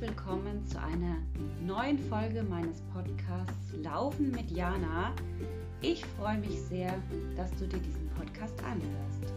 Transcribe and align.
willkommen 0.00 0.66
zu 0.66 0.80
einer 0.80 1.18
neuen 1.60 1.98
Folge 1.98 2.42
meines 2.42 2.80
Podcasts 2.94 3.74
Laufen 3.82 4.30
mit 4.30 4.50
Jana. 4.50 5.14
Ich 5.82 6.06
freue 6.06 6.38
mich 6.38 6.58
sehr, 6.58 6.94
dass 7.36 7.50
du 7.56 7.66
dir 7.66 7.78
diesen 7.78 8.08
Podcast 8.16 8.54
anhörst. 8.64 9.34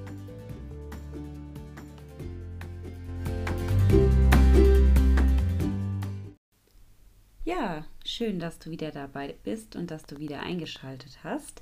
Ja, 7.43 7.85
schön, 8.05 8.39
dass 8.39 8.57
du 8.59 8.69
wieder 8.69 8.91
dabei 8.91 9.35
bist 9.43 9.75
und 9.75 9.91
dass 9.91 10.03
du 10.03 10.19
wieder 10.19 10.39
eingeschaltet 10.39 11.25
hast. 11.25 11.61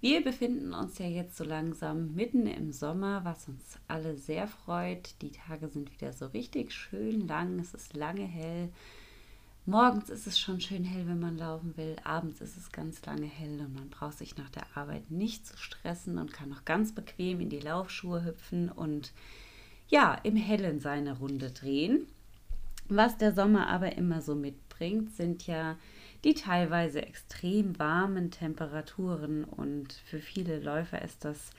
Wir 0.00 0.24
befinden 0.24 0.72
uns 0.72 0.96
ja 0.96 1.06
jetzt 1.06 1.36
so 1.36 1.44
langsam 1.44 2.14
mitten 2.14 2.46
im 2.46 2.72
Sommer, 2.72 3.22
was 3.26 3.48
uns 3.48 3.78
alle 3.86 4.16
sehr 4.16 4.48
freut. 4.48 5.20
Die 5.20 5.30
Tage 5.30 5.68
sind 5.68 5.92
wieder 5.92 6.14
so 6.14 6.26
richtig 6.28 6.72
schön 6.72 7.28
lang, 7.28 7.58
es 7.58 7.74
ist 7.74 7.94
lange 7.94 8.24
hell. 8.24 8.70
Morgens 9.66 10.08
ist 10.08 10.26
es 10.26 10.38
schon 10.38 10.58
schön 10.62 10.84
hell, 10.84 11.06
wenn 11.06 11.20
man 11.20 11.36
laufen 11.36 11.76
will. 11.76 11.96
Abends 12.02 12.40
ist 12.40 12.56
es 12.56 12.72
ganz 12.72 13.04
lange 13.04 13.26
hell 13.26 13.60
und 13.60 13.74
man 13.74 13.90
braucht 13.90 14.16
sich 14.16 14.38
nach 14.38 14.48
der 14.48 14.64
Arbeit 14.74 15.10
nicht 15.10 15.46
zu 15.46 15.58
stressen 15.58 16.16
und 16.16 16.32
kann 16.32 16.48
noch 16.48 16.64
ganz 16.64 16.94
bequem 16.94 17.38
in 17.40 17.50
die 17.50 17.60
Laufschuhe 17.60 18.24
hüpfen 18.24 18.70
und 18.70 19.12
ja, 19.88 20.14
im 20.22 20.36
Hellen 20.36 20.80
seine 20.80 21.18
Runde 21.18 21.50
drehen. 21.50 22.06
Was 22.88 23.18
der 23.18 23.34
Sommer 23.34 23.68
aber 23.68 23.96
immer 23.96 24.22
so 24.22 24.34
mitbringt, 24.34 25.14
sind 25.14 25.46
ja 25.46 25.76
die 26.24 26.34
teilweise 26.34 27.02
extrem 27.02 27.78
warmen 27.78 28.30
Temperaturen 28.30 29.44
und 29.44 29.92
für 29.92 30.18
viele 30.18 30.60
Läufer 30.60 31.02
ist 31.02 31.24
das 31.24 31.50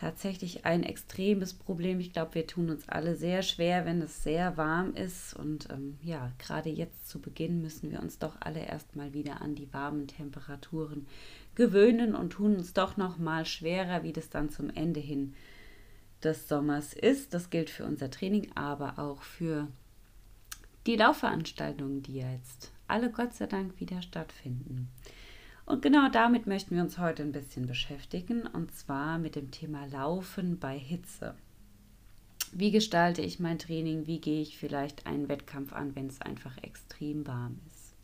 tatsächlich 0.00 0.64
ein 0.64 0.82
extremes 0.82 1.52
Problem. 1.52 2.00
Ich 2.00 2.12
glaube, 2.12 2.34
wir 2.34 2.46
tun 2.46 2.70
uns 2.70 2.88
alle 2.88 3.14
sehr 3.16 3.42
schwer, 3.42 3.84
wenn 3.84 4.00
es 4.00 4.22
sehr 4.22 4.56
warm 4.56 4.94
ist. 4.94 5.34
Und 5.34 5.68
ähm, 5.70 5.98
ja, 6.02 6.32
gerade 6.38 6.70
jetzt 6.70 7.08
zu 7.08 7.20
Beginn 7.20 7.60
müssen 7.60 7.90
wir 7.90 8.00
uns 8.00 8.18
doch 8.18 8.36
alle 8.40 8.64
erstmal 8.64 9.12
wieder 9.12 9.42
an 9.42 9.54
die 9.54 9.70
warmen 9.74 10.06
Temperaturen 10.06 11.06
gewöhnen 11.54 12.14
und 12.14 12.30
tun 12.30 12.56
uns 12.56 12.72
doch 12.72 12.96
noch 12.96 13.18
mal 13.18 13.44
schwerer, 13.44 14.02
wie 14.02 14.14
das 14.14 14.30
dann 14.30 14.48
zum 14.48 14.70
Ende 14.70 15.00
hin 15.00 15.34
des 16.22 16.48
Sommers 16.48 16.94
ist. 16.94 17.34
Das 17.34 17.50
gilt 17.50 17.68
für 17.68 17.84
unser 17.84 18.10
Training, 18.10 18.50
aber 18.54 18.98
auch 18.98 19.20
für 19.20 19.68
die 20.86 20.96
Laufveranstaltungen, 20.96 22.02
die 22.02 22.14
jetzt 22.14 22.72
alle 22.90 23.10
Gott 23.10 23.34
sei 23.34 23.46
Dank 23.46 23.80
wieder 23.80 24.02
stattfinden. 24.02 24.88
Und 25.66 25.82
genau 25.82 26.08
damit 26.10 26.46
möchten 26.46 26.74
wir 26.74 26.82
uns 26.82 26.98
heute 26.98 27.22
ein 27.22 27.32
bisschen 27.32 27.66
beschäftigen, 27.66 28.46
und 28.46 28.74
zwar 28.74 29.18
mit 29.18 29.36
dem 29.36 29.50
Thema 29.50 29.86
Laufen 29.86 30.58
bei 30.58 30.76
Hitze. 30.76 31.34
Wie 32.52 32.72
gestalte 32.72 33.22
ich 33.22 33.38
mein 33.38 33.60
Training? 33.60 34.06
Wie 34.06 34.20
gehe 34.20 34.42
ich 34.42 34.58
vielleicht 34.58 35.06
einen 35.06 35.28
Wettkampf 35.28 35.72
an, 35.72 35.94
wenn 35.94 36.08
es 36.08 36.20
einfach 36.20 36.56
extrem 36.62 37.26
warm 37.26 37.60
ist? 37.68 37.94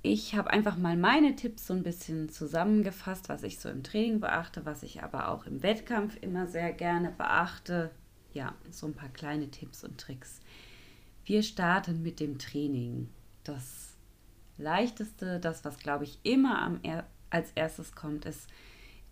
Ich 0.00 0.34
habe 0.34 0.50
einfach 0.50 0.78
mal 0.78 0.96
meine 0.96 1.36
Tipps 1.36 1.66
so 1.66 1.74
ein 1.74 1.82
bisschen 1.82 2.28
zusammengefasst, 2.28 3.28
was 3.28 3.42
ich 3.42 3.58
so 3.58 3.68
im 3.68 3.82
Training 3.82 4.20
beachte, 4.20 4.64
was 4.64 4.82
ich 4.82 5.02
aber 5.02 5.28
auch 5.28 5.46
im 5.46 5.62
Wettkampf 5.62 6.16
immer 6.22 6.46
sehr 6.46 6.72
gerne 6.72 7.10
beachte. 7.10 7.90
Ja, 8.32 8.54
so 8.70 8.86
ein 8.86 8.94
paar 8.94 9.08
kleine 9.08 9.50
Tipps 9.50 9.84
und 9.84 9.98
Tricks. 9.98 10.40
Wir 11.26 11.42
starten 11.42 12.02
mit 12.02 12.20
dem 12.20 12.38
Training. 12.38 13.08
Das 13.42 13.96
leichteste, 14.58 15.40
das 15.40 15.64
was 15.64 15.78
glaube 15.78 16.04
ich 16.04 16.20
immer 16.22 16.62
am 16.62 16.80
als 17.30 17.50
erstes 17.56 17.96
kommt, 17.96 18.24
ist 18.24 18.46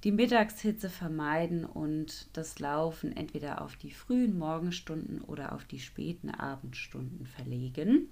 die 0.04 0.12
Mittagshitze 0.12 0.88
vermeiden 0.88 1.64
und 1.64 2.28
das 2.34 2.60
Laufen 2.60 3.16
entweder 3.16 3.62
auf 3.62 3.74
die 3.74 3.90
frühen 3.90 4.38
Morgenstunden 4.38 5.22
oder 5.22 5.52
auf 5.52 5.64
die 5.64 5.80
späten 5.80 6.30
Abendstunden 6.30 7.26
verlegen. 7.26 8.08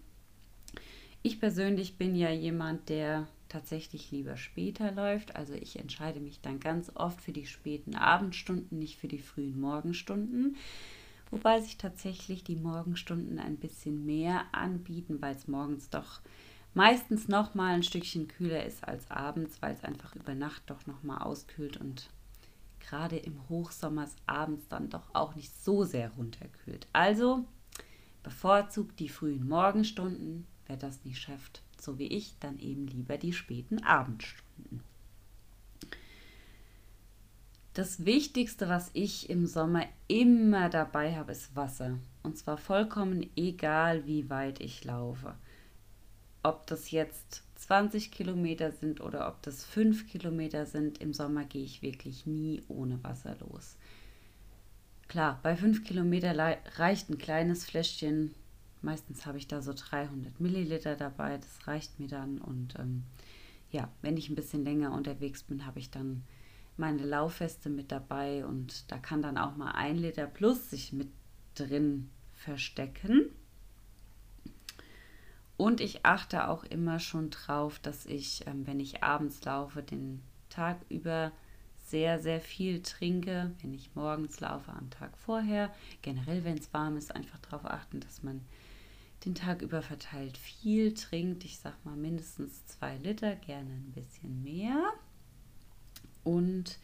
Ich 1.23 1.39
persönlich 1.39 1.97
bin 1.97 2.17
ja 2.17 2.31
jemand, 2.31 2.89
der 2.89 3.29
tatsächlich 3.49 4.11
lieber 4.11 4.37
später 4.37 4.91
läuft. 4.91 5.37
Also 5.37 5.53
ich 5.53 5.79
entscheide 5.79 6.19
mich 6.19 6.41
dann 6.41 6.59
ganz 6.59 6.91
oft 6.97 7.21
für 7.21 7.33
die 7.33 7.47
späten 7.47 7.95
Abendstunden, 7.95 8.81
nicht 8.81 8.99
für 8.99 9.09
die 9.09 9.21
frühen 9.21 9.61
Morgenstunden 9.61 10.57
wobei 11.33 11.61
sich 11.61 11.79
tatsächlich 11.79 12.45
die 12.45 12.57
Morgenstunden 12.57 13.41
ein 13.41 13.57
bisschen 13.57 14.05
mehr 14.05 14.45
anbieten, 14.53 15.21
weil 15.21 15.35
es 15.35 15.49
morgens 15.49 15.91
doch 15.91 16.21
meistens 16.75 17.27
noch 17.27 17.55
mal 17.55 17.75
ein 17.75 17.83
Stückchen 17.83 18.29
kühler 18.29 18.65
ist 18.65 18.85
als 18.87 19.11
abends, 19.11 19.61
weil 19.61 19.75
es 19.75 19.83
einfach 19.83 20.15
über 20.15 20.35
Nacht 20.35 20.63
doch 20.67 20.87
noch 20.87 21.03
mal 21.03 21.19
auskühlt 21.19 21.79
und 21.79 22.09
gerade 22.81 23.17
im 23.17 23.49
Hochsommer 23.49 24.09
abends 24.27 24.69
dann 24.69 24.91
doch 24.91 25.15
auch 25.15 25.35
nicht 25.35 25.57
so 25.65 25.85
sehr 25.85 26.11
runterkühlt. 26.11 26.87
Also 26.93 27.45
bevorzugt 28.23 29.01
die 29.01 29.09
frühen 29.09 29.49
Morgenstunden, 29.49 30.47
wer 30.67 30.77
das 30.77 31.05
nicht 31.05 31.21
schafft, 31.21 31.63
so 31.81 31.99
wie 31.99 32.09
ich, 32.09 32.39
dann 32.41 32.59
eben 32.59 32.87
lieber 32.87 33.17
die 33.17 33.33
späten 33.33 33.83
Abendstunden. 33.83 34.83
Das 37.75 38.05
Wichtigste, 38.05 38.69
was 38.69 38.91
ich 38.93 39.31
im 39.31 39.47
Sommer 39.47 39.87
immer 40.07 40.69
dabei 40.69 41.17
habe, 41.17 41.33
ist 41.33 41.57
Wasser. 41.57 41.99
Und 42.23 42.37
zwar 42.37 42.59
vollkommen 42.59 43.31
egal, 43.35 44.07
wie 44.07 44.29
weit 44.29 44.61
ich 44.61 44.85
laufe. 44.85 45.35
Ob 46.43 46.67
das 46.67 46.91
jetzt 46.91 47.45
20 47.55 48.11
Kilometer 48.11 48.73
sind 48.73 49.01
oder 49.01 49.27
ob 49.27 49.41
das 49.41 49.65
5 49.65 50.07
Kilometer 50.07 50.67
sind, 50.67 50.99
im 50.99 51.15
Sommer 51.15 51.45
gehe 51.45 51.65
ich 51.65 51.81
wirklich 51.81 52.27
nie 52.27 52.63
ohne 52.69 53.03
Wasser 53.03 53.37
los. 53.41 53.77
Klar, 55.09 55.41
bei 55.43 55.57
5 55.57 55.83
Kilometer 55.83 56.35
reicht 56.77 57.09
ein 57.09 57.17
kleines 57.17 57.65
Fläschchen. 57.65 58.35
Meistens 58.83 59.25
habe 59.25 59.39
ich 59.39 59.49
da 59.49 59.63
so 59.63 59.73
300 59.73 60.41
Milliliter 60.41 60.95
dabei. 60.95 61.39
Das 61.39 61.67
reicht 61.67 61.99
mir 61.99 62.09
dann. 62.09 62.39
Und 62.39 62.75
ähm, 62.79 63.05
ja, 63.71 63.89
wenn 64.03 64.19
ich 64.19 64.29
ein 64.29 64.37
bisschen 64.37 64.63
länger 64.63 64.93
unterwegs 64.93 65.43
bin, 65.43 65.65
habe 65.65 65.79
ich 65.79 65.91
dann 65.91 66.25
meine 66.77 67.05
Lauffeste 67.05 67.69
mit 67.69 67.93
dabei 67.93 68.45
und 68.47 68.91
da 68.91 68.99
kann 68.99 69.23
dann 69.23 69.39
auch 69.39 69.57
mal 69.57 69.73
ein 69.73 69.97
Liter 69.97 70.27
plus 70.27 70.71
sich 70.71 70.93
mit 70.93 71.09
drin 71.55 72.11
verstecken. 72.33 73.31
Und 75.57 75.81
ich 75.81 76.05
achte 76.05 76.49
auch 76.49 76.65
immer 76.65 76.99
schon 76.99 77.31
drauf, 77.31 77.79
dass 77.79 78.07
ich, 78.07 78.47
ähm, 78.47 78.67
wenn 78.67 78.81
ich 78.81 79.03
abends 79.03 79.45
laufe, 79.45 79.83
den 79.83 80.23
Tag 80.49 80.79
über 80.89 81.31
sehr, 81.85 82.21
sehr 82.21 82.41
viel 82.41 82.83
trinke. 82.83 83.53
Wenn 83.61 83.75
ich 83.75 83.95
morgens 83.95 84.41
laufe, 84.41 84.73
am 84.73 84.91
Tag 84.91 85.17
vorher. 85.19 85.73
Generell, 86.01 86.43
wenn 86.45 86.59
es 86.59 86.73
warm 86.73 86.97
ist, 86.97 87.15
einfach 87.15 87.39
darauf 87.41 87.65
achten, 87.67 88.01
dass 88.01 88.23
man 88.23 88.41
den 89.25 89.35
Tag 89.35 89.63
über 89.63 89.83
verteilt 89.83 90.37
viel 90.37 90.95
trinkt. 90.95 91.45
Ich 91.45 91.59
sag 91.59 91.85
mal 91.85 91.97
mindestens 91.97 92.67
zwei 92.67 92.97
Liter, 92.97 93.37
gerne 93.37 93.71
ein 93.71 93.93
bisschen 93.93 94.43
mehr. 94.43 94.93
Und 96.25 96.79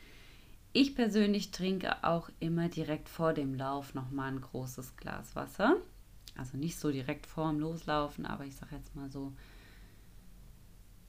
ich 0.73 0.95
persönlich 0.95 1.51
trinke 1.51 2.05
auch 2.05 2.31
immer 2.41 2.69
direkt 2.69 3.09
vor 3.09 3.33
dem 3.33 3.55
Lauf 3.55 3.95
nochmal 3.95 4.33
ein 4.33 4.41
großes 4.41 4.97
Glas 4.97 5.35
Wasser. 5.35 5.77
Also 6.37 6.57
nicht 6.57 6.79
so 6.79 6.91
direkt 6.91 7.27
vor 7.27 7.51
dem 7.51 7.61
Loslaufen, 7.61 8.27
aber 8.27 8.45
ich 8.45 8.57
sage 8.57 8.77
jetzt 8.77 8.95
mal 8.95 9.11
so 9.11 9.33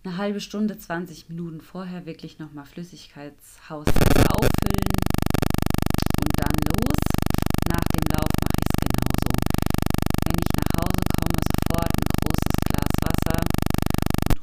eine 0.04 0.18
halbe 0.18 0.40
Stunde, 0.40 0.78
20 0.78 1.30
Minuten 1.30 1.62
vorher 1.62 2.06
wirklich 2.06 2.40
nochmal 2.40 2.66
Flüssigkeitshaushalt 2.66 4.30
auffüllen 4.32 4.49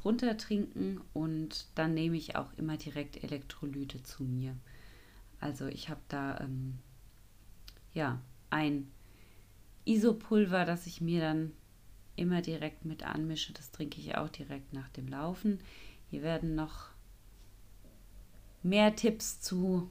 und 0.06 0.22
runter 0.22 0.36
trinken 0.36 1.00
und 1.12 1.66
dann 1.74 1.92
nehme 1.94 2.16
ich 2.16 2.36
auch 2.36 2.52
immer 2.56 2.76
direkt 2.76 3.22
Elektrolyte 3.24 4.02
zu 4.04 4.22
mir. 4.22 4.56
Also 5.40 5.66
ich 5.66 5.88
habe 5.88 6.00
da 6.08 6.38
ähm, 6.40 6.78
ja 7.92 8.20
ein 8.48 8.88
Isopulver, 9.84 10.64
das 10.64 10.86
ich 10.86 11.00
mir 11.00 11.20
dann 11.20 11.52
immer 12.14 12.40
direkt 12.40 12.84
mit 12.84 13.02
anmische. 13.02 13.52
Das 13.52 13.72
trinke 13.72 14.00
ich 14.00 14.16
auch 14.16 14.28
direkt 14.28 14.72
nach 14.72 14.88
dem 14.90 15.08
Laufen. 15.08 15.58
Hier 16.08 16.22
werden 16.22 16.54
noch 16.54 16.90
mehr 18.62 18.94
Tipps 18.94 19.40
zu 19.40 19.90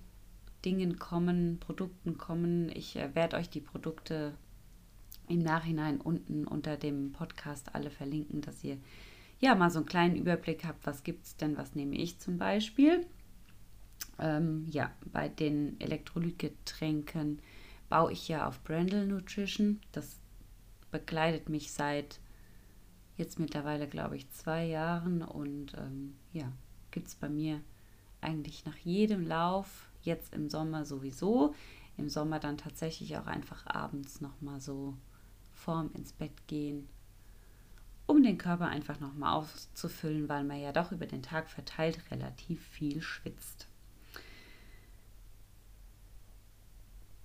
Dingen 0.64 0.98
kommen, 0.98 1.60
Produkten 1.60 2.18
kommen. 2.18 2.70
Ich 2.70 2.96
äh, 2.96 3.14
werde 3.16 3.36
euch 3.36 3.50
die 3.50 3.62
Produkte 3.62 4.34
im 5.28 5.40
Nachhinein 5.40 6.00
unten 6.00 6.48
unter 6.48 6.78
dem 6.78 7.12
Podcast 7.12 7.76
alle 7.76 7.92
verlinken, 7.92 8.42
dass 8.42 8.64
ihr 8.64 8.78
ja 9.40 9.56
mal 9.56 9.70
so 9.70 9.80
einen 9.80 9.86
kleinen 9.86 10.16
Überblick 10.16 10.66
habt, 10.66 10.86
was 10.86 11.04
gibt 11.04 11.26
es 11.26 11.36
denn, 11.38 11.58
was 11.58 11.76
nehme 11.76 11.96
ich 11.96 12.20
zum 12.20 12.38
Beispiel. 12.38 13.06
Ähm, 14.20 14.66
ja, 14.70 14.92
bei 15.12 15.30
den 15.30 15.80
Elektrolytgetränken 15.80 17.42
baue 17.90 18.12
ich 18.12 18.28
ja 18.28 18.48
auf 18.48 18.64
Brandle 18.64 19.06
Nutrition. 19.06 19.82
Das 19.92 20.20
begleitet 20.92 21.50
mich 21.50 21.72
seit 21.72 22.20
jetzt 23.18 23.40
mittlerweile, 23.40 23.88
glaube 23.88 24.16
ich, 24.18 24.30
zwei 24.32 24.66
Jahren 24.66 25.22
und 25.22 25.74
ähm, 25.78 26.16
ja, 26.34 26.52
gibt 26.92 27.08
es 27.08 27.16
bei 27.16 27.30
mir 27.30 27.62
eigentlich 28.22 28.66
nach 28.66 28.78
jedem 28.78 29.26
Lauf, 29.26 29.90
jetzt 30.02 30.34
im 30.34 30.50
Sommer 30.50 30.86
sowieso, 30.86 31.54
im 31.98 32.10
Sommer 32.10 32.40
dann 32.40 32.58
tatsächlich 32.58 33.18
auch 33.18 33.28
einfach 33.28 33.66
abends 33.68 34.22
nochmal 34.22 34.60
so 34.60 34.96
vorm 35.54 35.92
ins 35.94 36.12
Bett 36.14 36.48
gehen, 36.48 36.88
um 38.08 38.22
den 38.24 38.38
Körper 38.38 38.68
einfach 38.68 39.00
nochmal 39.00 39.34
aufzufüllen, 39.34 40.30
weil 40.30 40.44
man 40.44 40.62
ja 40.62 40.72
doch 40.72 40.92
über 40.92 41.06
den 41.06 41.24
Tag 41.24 41.50
verteilt 41.50 42.00
relativ 42.12 42.66
viel 42.68 43.02
schwitzt. 43.02 43.68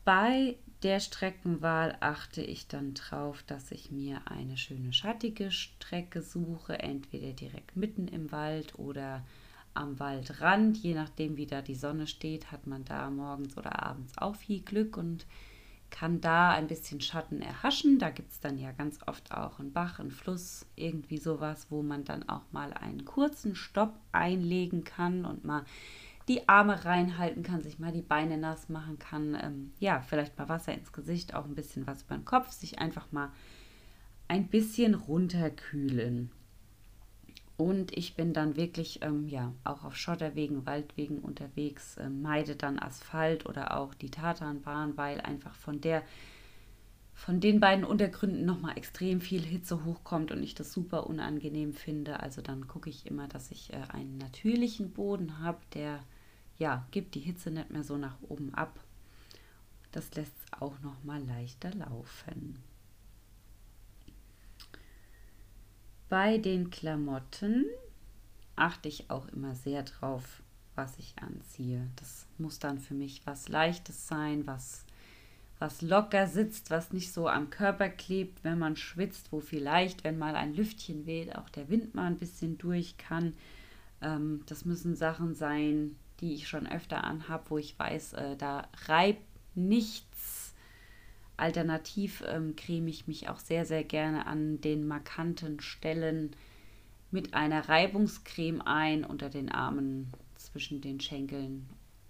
Bei 0.05 0.57
der 0.83 0.99
Streckenwahl 0.99 1.97
achte 2.01 2.43
ich 2.43 2.67
dann 2.67 2.95
darauf, 2.95 3.43
dass 3.43 3.71
ich 3.71 3.91
mir 3.91 4.23
eine 4.25 4.57
schöne 4.57 4.93
schattige 4.93 5.51
Strecke 5.51 6.23
suche, 6.23 6.79
entweder 6.79 7.33
direkt 7.33 7.77
mitten 7.77 8.09
im 8.09 8.33
Wald 8.33 8.79
oder 8.79 9.23
am 9.75 9.99
Waldrand. 9.99 10.79
Je 10.79 10.95
nachdem, 10.95 11.37
wie 11.37 11.47
da 11.47 11.61
die 11.61 11.75
Sonne 11.75 12.07
steht, 12.07 12.51
hat 12.51 12.67
man 12.67 12.85
da 12.85 13.11
morgens 13.11 13.57
oder 13.59 13.83
abends 13.83 14.17
auch 14.17 14.37
viel 14.37 14.61
Glück 14.61 14.97
und 14.97 15.27
kann 15.91 16.21
da 16.21 16.51
ein 16.51 16.67
bisschen 16.67 17.01
Schatten 17.01 17.43
erhaschen. 17.43 17.99
Da 17.99 18.11
gibt 18.11 18.33
es 18.33 18.41
dann 18.41 18.59
ja 18.59 18.73
ganz 18.73 18.99
oft 19.07 19.33
auch 19.33 19.59
einen 19.59 19.73
Bach, 19.73 19.99
einen 19.99 20.11
Fluss, 20.11 20.67
irgendwie 20.77 21.19
sowas, 21.19 21.67
wo 21.71 21.83
man 21.83 22.05
dann 22.05 22.29
auch 22.29 22.45
mal 22.53 22.73
einen 22.73 23.05
kurzen 23.05 23.55
Stopp 23.55 23.99
einlegen 24.13 24.85
kann 24.85 25.25
und 25.25 25.45
mal 25.45 25.65
die 26.29 26.49
Arme 26.49 26.85
reinhalten 26.85 27.43
kann, 27.43 27.63
sich 27.63 27.79
mal 27.79 27.93
die 27.93 28.03
Beine 28.03 28.39
nass 28.39 28.69
machen 28.69 28.99
kann. 28.99 29.37
Ähm, 29.41 29.73
ja, 29.81 30.01
vielleicht 30.01 30.39
mal 30.39 30.49
Wasser 30.49 30.73
ins 30.73 30.93
Gesicht, 30.93 31.35
auch 31.35 31.45
ein 31.45 31.55
bisschen 31.55 31.87
was 31.87 32.03
über 32.03 32.15
den 32.15 32.25
Kopf, 32.25 32.51
sich 32.53 32.79
einfach 32.79 33.11
mal 33.11 33.31
ein 34.29 34.47
bisschen 34.47 34.95
runterkühlen. 34.95 36.31
Und 37.61 37.95
ich 37.95 38.15
bin 38.15 38.33
dann 38.33 38.57
wirklich, 38.57 39.03
ähm, 39.03 39.29
ja, 39.29 39.53
auch 39.65 39.85
auf 39.85 39.95
Schotterwegen, 39.95 40.65
Waldwegen 40.65 41.19
unterwegs, 41.19 41.99
äh, 41.99 42.09
meide 42.09 42.57
dann 42.57 42.79
Asphalt 42.79 43.45
oder 43.45 43.77
auch 43.77 43.93
die 43.93 44.09
Tatanbahn, 44.09 44.97
weil 44.97 45.21
einfach 45.21 45.55
von 45.55 45.79
der, 45.79 46.03
von 47.13 47.39
den 47.39 47.61
beiden 47.61 47.85
Untergründen 47.85 48.47
nochmal 48.47 48.79
extrem 48.79 49.21
viel 49.21 49.43
Hitze 49.43 49.85
hochkommt 49.85 50.33
und 50.33 50.43
ich 50.43 50.55
das 50.55 50.73
super 50.73 51.07
unangenehm 51.07 51.75
finde. 51.75 52.21
Also 52.21 52.41
dann 52.41 52.67
gucke 52.67 52.89
ich 52.89 53.05
immer, 53.05 53.29
dass 53.29 53.51
ich 53.51 53.71
äh, 53.75 53.83
einen 53.91 54.17
natürlichen 54.17 54.93
Boden 54.93 55.41
habe, 55.41 55.61
der, 55.75 56.03
ja, 56.59 56.87
gibt 56.93 57.15
die 57.15 57.21
Hitze 57.21 57.51
nicht 57.51 57.69
mehr 57.69 57.85
so 57.85 57.99
nach 57.99 58.17
oben 58.23 58.55
ab. 58.55 58.81
Das 59.93 60.15
lässt 60.15 60.33
es 60.39 60.63
auch 60.63 60.81
nochmal 60.81 61.23
leichter 61.23 61.75
laufen. 61.75 62.57
Bei 66.11 66.39
den 66.39 66.71
Klamotten 66.71 67.67
achte 68.57 68.89
ich 68.89 69.11
auch 69.11 69.29
immer 69.29 69.55
sehr 69.55 69.85
drauf, 69.85 70.43
was 70.75 70.99
ich 70.99 71.15
anziehe. 71.23 71.89
Das 71.95 72.27
muss 72.37 72.59
dann 72.59 72.81
für 72.81 72.95
mich 72.95 73.23
was 73.27 73.49
Leichtes 73.49 74.09
sein, 74.09 74.45
was, 74.45 74.85
was 75.61 75.83
locker 75.83 76.27
sitzt, 76.27 76.71
was 76.71 76.93
nicht 76.93 77.13
so 77.13 77.29
am 77.29 77.49
Körper 77.49 77.89
klebt, 77.89 78.43
wenn 78.43 78.59
man 78.59 78.75
schwitzt, 78.75 79.31
wo 79.31 79.39
vielleicht, 79.39 80.03
wenn 80.03 80.19
mal 80.19 80.35
ein 80.35 80.53
Lüftchen 80.53 81.07
weht, 81.07 81.37
auch 81.37 81.49
der 81.49 81.69
Wind 81.69 81.95
mal 81.95 82.09
ein 82.09 82.19
bisschen 82.19 82.59
durch 82.59 82.97
kann. 82.99 83.35
Ähm, 84.03 84.43
das 84.47 84.65
müssen 84.65 84.97
Sachen 84.97 85.37
sein, 85.37 85.95
die 86.19 86.35
ich 86.35 86.49
schon 86.49 86.67
öfter 86.67 87.05
anhabe, 87.05 87.45
wo 87.51 87.59
ich 87.59 87.79
weiß, 87.79 88.15
äh, 88.15 88.37
da 88.37 88.69
reibt 88.89 89.23
nichts 89.55 90.40
Alternativ 91.41 92.23
ähm, 92.27 92.55
creme 92.57 92.89
ich 92.89 93.07
mich 93.07 93.29
auch 93.29 93.39
sehr, 93.39 93.65
sehr 93.65 93.85
gerne 93.85 94.27
an 94.27 94.61
den 94.61 94.87
markanten 94.87 95.61
Stellen 95.61 96.31
mit 97.11 97.35
einer 97.35 97.69
Reibungscreme 97.69 98.61
ein 98.63 99.05
unter 99.05 99.31
den 99.31 99.51
Armen 99.51 100.13
zwischen 100.37 100.81
den 100.81 101.01
Schenkeln. 101.01 101.69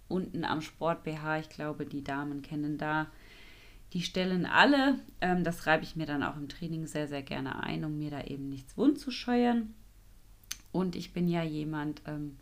Unten 0.09 0.45
am 0.45 0.61
Sport 0.61 1.05
BH, 1.05 1.41
ich 1.41 1.49
glaube, 1.49 1.87
die 1.87 2.05
Damen 2.05 2.43
kennen 2.43 2.79
da 2.79 3.07
die 3.93 4.03
Stellen 4.03 4.47
alle. 4.47 5.01
Ähm, 5.21 5.45
das 5.45 5.67
reibe 5.67 5.85
ich 5.85 5.97
mir 5.97 6.07
dann 6.07 6.23
auch 6.23 6.37
im 6.37 6.49
Training 6.49 6.87
sehr, 6.87 7.09
sehr 7.09 7.23
gerne 7.23 7.63
ein, 7.63 7.85
um 7.85 7.99
mir 7.99 8.11
da 8.11 8.23
eben 8.23 8.49
nichts 8.49 8.77
wund 8.77 8.99
zu 8.99 9.11
scheuern. 9.11 9.75
Und 10.73 10.95
ich 10.95 11.13
bin 11.13 11.29
ja 11.29 11.43
jemand, 11.43 12.03
ähm, 12.07 12.37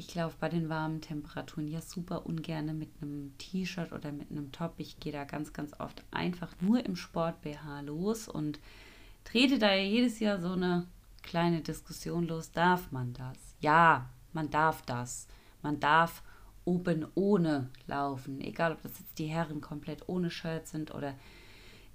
ich 0.00 0.14
laufe 0.14 0.36
bei 0.40 0.48
den 0.48 0.70
warmen 0.70 1.02
Temperaturen 1.02 1.68
ja 1.68 1.82
super 1.82 2.24
ungern 2.24 2.78
mit 2.78 2.88
einem 3.00 3.36
T-Shirt 3.36 3.92
oder 3.92 4.12
mit 4.12 4.30
einem 4.30 4.50
Top. 4.50 4.74
Ich 4.78 4.98
gehe 4.98 5.12
da 5.12 5.24
ganz, 5.24 5.52
ganz 5.52 5.78
oft 5.78 6.02
einfach 6.10 6.54
nur 6.62 6.84
im 6.86 6.96
Sport-BH 6.96 7.82
los 7.82 8.26
und 8.26 8.60
trete 9.24 9.58
da 9.58 9.74
ja 9.74 9.84
jedes 9.84 10.18
Jahr 10.18 10.40
so 10.40 10.52
eine 10.52 10.86
kleine 11.22 11.60
Diskussion 11.60 12.26
los. 12.26 12.50
Darf 12.50 12.90
man 12.90 13.12
das? 13.12 13.36
Ja, 13.60 14.08
man 14.32 14.48
darf 14.48 14.80
das. 14.82 15.28
Man 15.60 15.80
darf 15.80 16.22
oben 16.64 17.06
ohne 17.14 17.68
laufen. 17.86 18.40
Egal, 18.40 18.72
ob 18.72 18.82
das 18.82 18.98
jetzt 18.98 19.18
die 19.18 19.26
Herren 19.26 19.60
komplett 19.60 20.08
ohne 20.08 20.30
Shirt 20.30 20.66
sind 20.66 20.94
oder 20.94 21.14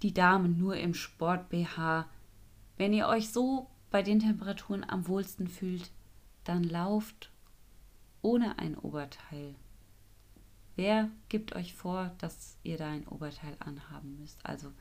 die 0.03 0.13
Damen 0.13 0.59
nur 0.59 0.77
im 0.77 0.93
Sport-BH. 0.93 2.05
Wenn 2.77 2.93
ihr 2.93 3.07
euch 3.07 3.31
so 3.31 3.67
bei 3.89 4.03
den 4.03 4.19
Temperaturen 4.19 4.87
am 4.87 5.07
wohlsten 5.07 5.47
fühlt, 5.47 5.89
dann 6.43 6.63
lauft 6.63 7.31
ohne 8.25 8.57
ein 8.57 8.75
Oberteil. 8.75 9.53
Wer 10.75 11.11
gibt 11.29 11.55
euch 11.55 11.75
vor, 11.75 12.11
dass 12.17 12.57
ihr 12.63 12.75
da 12.75 12.89
ein 12.89 13.07
Oberteil 13.07 13.55
anhaben 13.59 14.17
müsst? 14.19 14.43
Also, 14.43 14.71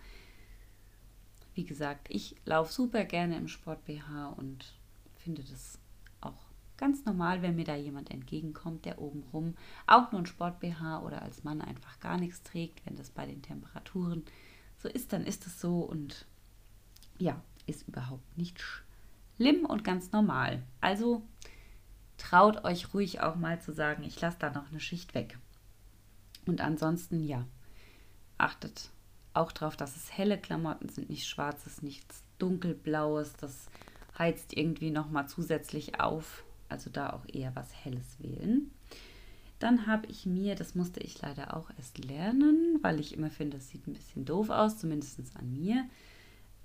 wie 1.53 1.65
gesagt, 1.65 2.09
ich 2.09 2.37
laufe 2.47 2.73
super 2.73 3.05
gerne 3.05 3.37
im 3.37 3.49
Sport 3.49 3.85
BH 3.85 4.29
und 4.39 4.73
finde 5.19 5.43
das 5.43 5.79
auch 6.23 6.47
ganz 6.79 7.05
normal, 7.05 7.43
wenn 7.43 7.55
mir 7.55 7.67
da 7.67 7.77
jemand 7.77 8.11
entgegenkommt, 8.11 8.87
der 8.87 8.99
obenrum 8.99 9.55
auch 9.87 10.11
nur 10.11 10.23
ein 10.23 10.27
Sport 10.27 10.59
BH 10.61 11.03
oder 11.03 11.21
als 11.21 11.45
Mann 11.45 11.61
einfach 11.61 12.01
gar 12.01 12.17
nichts 12.17 12.43
trägt, 12.43 12.87
wenn 12.87 12.97
das 12.97 13.11
bei 13.11 13.27
den 13.27 13.43
Temperaturen 13.43 14.25
so 14.79 14.89
ist, 14.89 15.13
dann 15.13 15.27
ist 15.27 15.47
es 15.47 15.61
so 15.61 15.81
und 15.81 16.27
ja, 17.19 17.43
ist 17.67 17.87
überhaupt 17.87 18.39
nicht 18.39 18.65
schlimm 19.37 19.67
und 19.67 19.85
ganz 19.85 20.13
normal. 20.13 20.63
Also 20.81 21.23
traut 22.17 22.65
euch 22.65 22.95
ruhig 22.95 23.21
auch 23.21 23.37
mal 23.37 23.61
zu 23.61 23.73
sagen, 23.73 24.03
ich 24.05 24.21
lasse 24.21 24.39
da 24.39 24.51
noch 24.51 24.71
eine 24.71 24.81
Schicht 24.81 25.15
weg. 25.15 25.39
Und 26.47 26.61
ansonsten, 26.61 27.25
ja, 27.25 27.47
achtet 28.39 28.91
auch 29.33 29.53
darauf, 29.53 29.77
dass 29.77 29.97
es 29.97 30.17
helle 30.17 30.39
Klamotten 30.39 30.89
sind, 30.89 31.11
nicht 31.11 31.27
schwarzes, 31.27 31.83
nichts 31.83 32.23
dunkelblaues. 32.39 33.35
Das 33.35 33.67
heizt 34.19 34.57
irgendwie 34.57 34.91
nochmal 34.91 35.29
zusätzlich 35.29 36.01
auf. 36.01 36.45
Also 36.69 36.91
da 36.91 37.13
auch 37.13 37.27
eher 37.33 37.55
was 37.57 37.75
Helles 37.85 38.19
wählen. 38.21 38.71
Dann 39.59 39.87
habe 39.87 40.07
ich 40.07 40.27
mir, 40.27 40.55
das 40.55 40.75
musste 40.75 41.01
ich 41.01 41.21
leider 41.23 41.57
auch 41.57 41.71
erst 41.77 42.05
lernen, 42.05 42.79
weil 42.83 43.01
ich 43.01 43.15
immer 43.15 43.31
finde, 43.31 43.57
das 43.57 43.69
sieht 43.69 43.87
ein 43.87 43.95
bisschen 43.95 44.25
doof 44.25 44.51
aus, 44.51 44.79
zumindest 44.79 45.21
an 45.37 45.53
mir, 45.53 45.89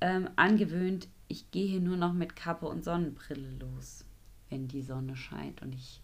ähm, 0.01 0.29
angewöhnt, 0.35 1.07
ich 1.27 1.51
gehe 1.51 1.67
hier 1.67 1.81
nur 1.81 1.97
noch 1.97 2.13
mit 2.13 2.35
Kappe 2.35 2.65
und 2.65 2.83
Sonnenbrille 2.83 3.51
los 3.59 4.05
wenn 4.49 4.67
die 4.67 4.81
Sonne 4.81 5.15
scheint 5.15 5.61
und 5.61 5.73
ich 5.73 6.01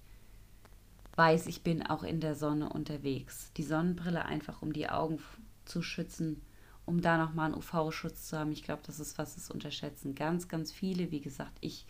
weiß, 1.15 1.47
ich 1.47 1.63
bin 1.63 1.85
auch 1.85 2.03
in 2.03 2.19
der 2.19 2.35
Sonne 2.35 2.69
unterwegs. 2.69 3.51
Die 3.57 3.63
Sonnenbrille 3.63 4.25
einfach, 4.25 4.61
um 4.61 4.73
die 4.73 4.89
Augen 4.89 5.19
zu 5.63 5.81
schützen, 5.81 6.41
um 6.85 7.01
da 7.01 7.17
nochmal 7.17 7.47
einen 7.47 7.55
UV-Schutz 7.55 8.27
zu 8.27 8.37
haben. 8.37 8.51
Ich 8.51 8.63
glaube, 8.63 8.83
das 8.85 8.99
ist 8.99 9.17
was, 9.17 9.35
das 9.35 9.49
unterschätzen 9.49 10.13
ganz, 10.13 10.47
ganz 10.47 10.71
viele. 10.71 11.11
Wie 11.11 11.21
gesagt, 11.21 11.57
ich 11.61 11.85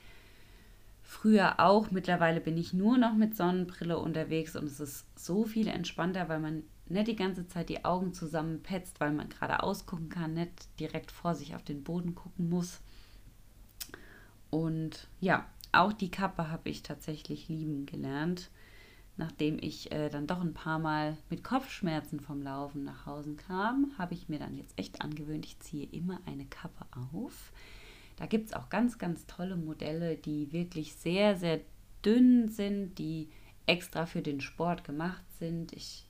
früher 1.01 1.59
auch. 1.59 1.91
Mittlerweile 1.91 2.41
bin 2.41 2.57
ich 2.57 2.73
nur 2.73 2.97
noch 2.97 3.15
mit 3.15 3.35
Sonnenbrille 3.35 3.97
unterwegs 3.97 4.55
und 4.55 4.65
es 4.65 4.79
ist 4.79 5.07
so 5.17 5.45
viel 5.45 5.67
entspannter, 5.67 6.29
weil 6.29 6.39
man 6.39 6.63
nicht 6.87 7.07
die 7.07 7.15
ganze 7.15 7.47
Zeit 7.47 7.69
die 7.69 7.83
Augen 7.83 8.13
zusammenpetzt, 8.13 8.99
weil 8.99 9.11
man 9.11 9.29
gerade 9.29 9.63
ausgucken 9.63 10.09
kann, 10.09 10.33
nicht 10.33 10.79
direkt 10.79 11.11
vor 11.11 11.33
sich 11.33 11.55
auf 11.55 11.63
den 11.63 11.83
Boden 11.83 12.15
gucken 12.15 12.49
muss. 12.49 12.79
Und 14.49 15.07
ja, 15.19 15.45
auch 15.75 15.93
die 15.93 16.11
Kappe 16.11 16.49
habe 16.49 16.69
ich 16.69 16.83
tatsächlich 16.83 17.47
lieben 17.47 17.85
gelernt, 17.85 18.49
nachdem 19.17 19.57
ich 19.59 19.91
äh, 19.91 20.09
dann 20.09 20.27
doch 20.27 20.41
ein 20.41 20.53
paar 20.53 20.79
Mal 20.79 21.17
mit 21.29 21.43
Kopfschmerzen 21.43 22.19
vom 22.19 22.41
Laufen 22.41 22.83
nach 22.83 23.05
Hause 23.05 23.35
kam, 23.35 23.91
habe 23.97 24.13
ich 24.13 24.29
mir 24.29 24.39
dann 24.39 24.55
jetzt 24.55 24.77
echt 24.77 25.01
angewöhnt, 25.01 25.45
ich 25.45 25.59
ziehe 25.59 25.87
immer 25.87 26.19
eine 26.25 26.45
Kappe 26.45 26.85
auf. 27.13 27.51
Da 28.17 28.25
gibt 28.25 28.47
es 28.47 28.53
auch 28.53 28.69
ganz, 28.69 28.97
ganz 28.97 29.25
tolle 29.25 29.57
Modelle, 29.57 30.15
die 30.15 30.51
wirklich 30.51 30.95
sehr, 30.95 31.35
sehr 31.35 31.61
dünn 32.03 32.47
sind, 32.47 32.97
die 32.97 33.29
extra 33.65 34.05
für 34.05 34.21
den 34.21 34.41
Sport 34.41 34.83
gemacht 34.83 35.23
sind. 35.39 35.73
Ich 35.73 36.07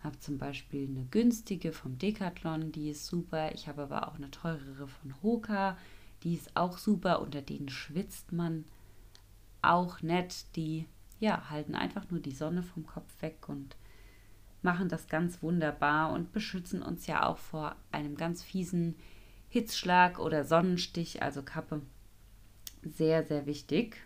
habe 0.00 0.18
zum 0.18 0.38
Beispiel 0.38 0.88
eine 0.88 1.04
günstige 1.04 1.72
vom 1.72 1.98
Decathlon, 1.98 2.72
die 2.72 2.90
ist 2.90 3.06
super. 3.06 3.52
Ich 3.54 3.68
habe 3.68 3.82
aber 3.82 4.08
auch 4.08 4.16
eine 4.16 4.30
teurere 4.30 4.88
von 4.88 5.22
Hoka 5.22 5.76
die 6.22 6.34
ist 6.34 6.56
auch 6.56 6.78
super, 6.78 7.20
unter 7.20 7.42
denen 7.42 7.68
schwitzt 7.68 8.32
man 8.32 8.64
auch 9.62 10.02
nett. 10.02 10.44
Die 10.56 10.86
ja, 11.18 11.50
halten 11.50 11.74
einfach 11.74 12.10
nur 12.10 12.20
die 12.20 12.32
Sonne 12.32 12.62
vom 12.62 12.86
Kopf 12.86 13.22
weg 13.22 13.48
und 13.48 13.76
machen 14.62 14.88
das 14.88 15.08
ganz 15.08 15.42
wunderbar 15.42 16.12
und 16.12 16.32
beschützen 16.32 16.82
uns 16.82 17.06
ja 17.06 17.26
auch 17.26 17.38
vor 17.38 17.76
einem 17.92 18.16
ganz 18.16 18.42
fiesen 18.42 18.96
Hitzschlag 19.48 20.18
oder 20.18 20.44
Sonnenstich, 20.44 21.22
also 21.22 21.42
Kappe. 21.42 21.82
Sehr, 22.82 23.24
sehr 23.24 23.46
wichtig. 23.46 23.96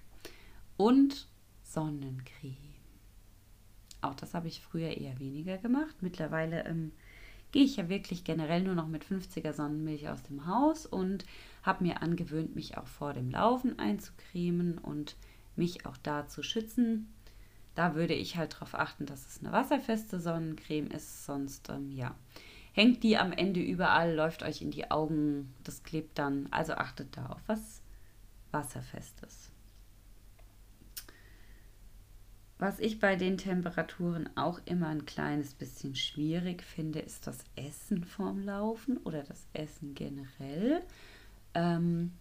Und 0.76 1.29
Sonnencreme. 1.62 2.57
Auch 4.00 4.14
das 4.14 4.35
habe 4.35 4.49
ich 4.49 4.61
früher 4.61 4.97
eher 4.97 5.19
weniger 5.19 5.59
gemacht. 5.59 5.97
Mittlerweile 6.00 6.64
ähm, 6.64 6.93
gehe 7.52 7.64
ich 7.64 7.76
ja 7.76 7.88
wirklich 7.88 8.25
generell 8.25 8.62
nur 8.62 8.75
noch 8.75 8.87
mit 8.87 9.05
50er 9.05 9.52
Sonnenmilch 9.52 10.09
aus 10.09 10.23
dem 10.23 10.47
Haus 10.47 10.87
und 10.87 11.25
habe 11.62 11.85
mir 11.85 12.02
angewöhnt, 12.02 12.55
mich 12.55 12.76
auch 12.76 12.87
vor 12.87 13.12
dem 13.12 13.31
Laufen 13.31 13.79
einzucremen 13.79 14.79
und 14.79 15.17
mich 15.57 15.87
auch 15.87 15.97
da 15.99 16.26
zu 16.26 16.43
schützen. 16.43 17.12
Da 17.75 17.95
würde 17.95 18.14
ich 18.14 18.37
halt 18.37 18.55
darauf 18.55 18.75
achten, 18.75 19.07
dass 19.07 19.26
es 19.26 19.40
eine 19.40 19.52
wasserfeste 19.52 20.21
Sonnencreme 20.21 20.88
ist, 20.88 21.25
sonst 21.25 21.69
ähm, 21.69 21.90
ja. 21.93 22.14
Hängt 22.73 23.02
die 23.02 23.17
am 23.17 23.33
Ende 23.33 23.61
überall, 23.61 24.14
läuft 24.14 24.43
euch 24.43 24.62
in 24.62 24.71
die 24.71 24.90
Augen, 24.90 25.52
das 25.64 25.83
klebt 25.83 26.19
dann. 26.19 26.47
Also 26.50 26.75
achtet 26.75 27.17
da 27.17 27.26
auf 27.26 27.43
was 27.47 27.83
Wasserfestes. 28.52 29.50
Was 32.61 32.79
ich 32.79 33.00
bei 33.00 33.17
den 33.17 33.38
Temperaturen 33.38 34.29
auch 34.37 34.61
immer 34.67 34.88
ein 34.88 35.07
kleines 35.07 35.55
bisschen 35.55 35.95
schwierig 35.95 36.62
finde, 36.62 36.99
ist 36.99 37.26
das 37.26 37.38
Essen 37.57 38.05
vorm 38.05 38.43
Laufen 38.43 38.99
oder 38.99 39.23
das 39.23 39.47
Essen 39.55 39.95
generell, 39.95 40.83
ähm, 41.54 42.12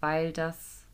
weil 0.00 0.32
das 0.32 0.84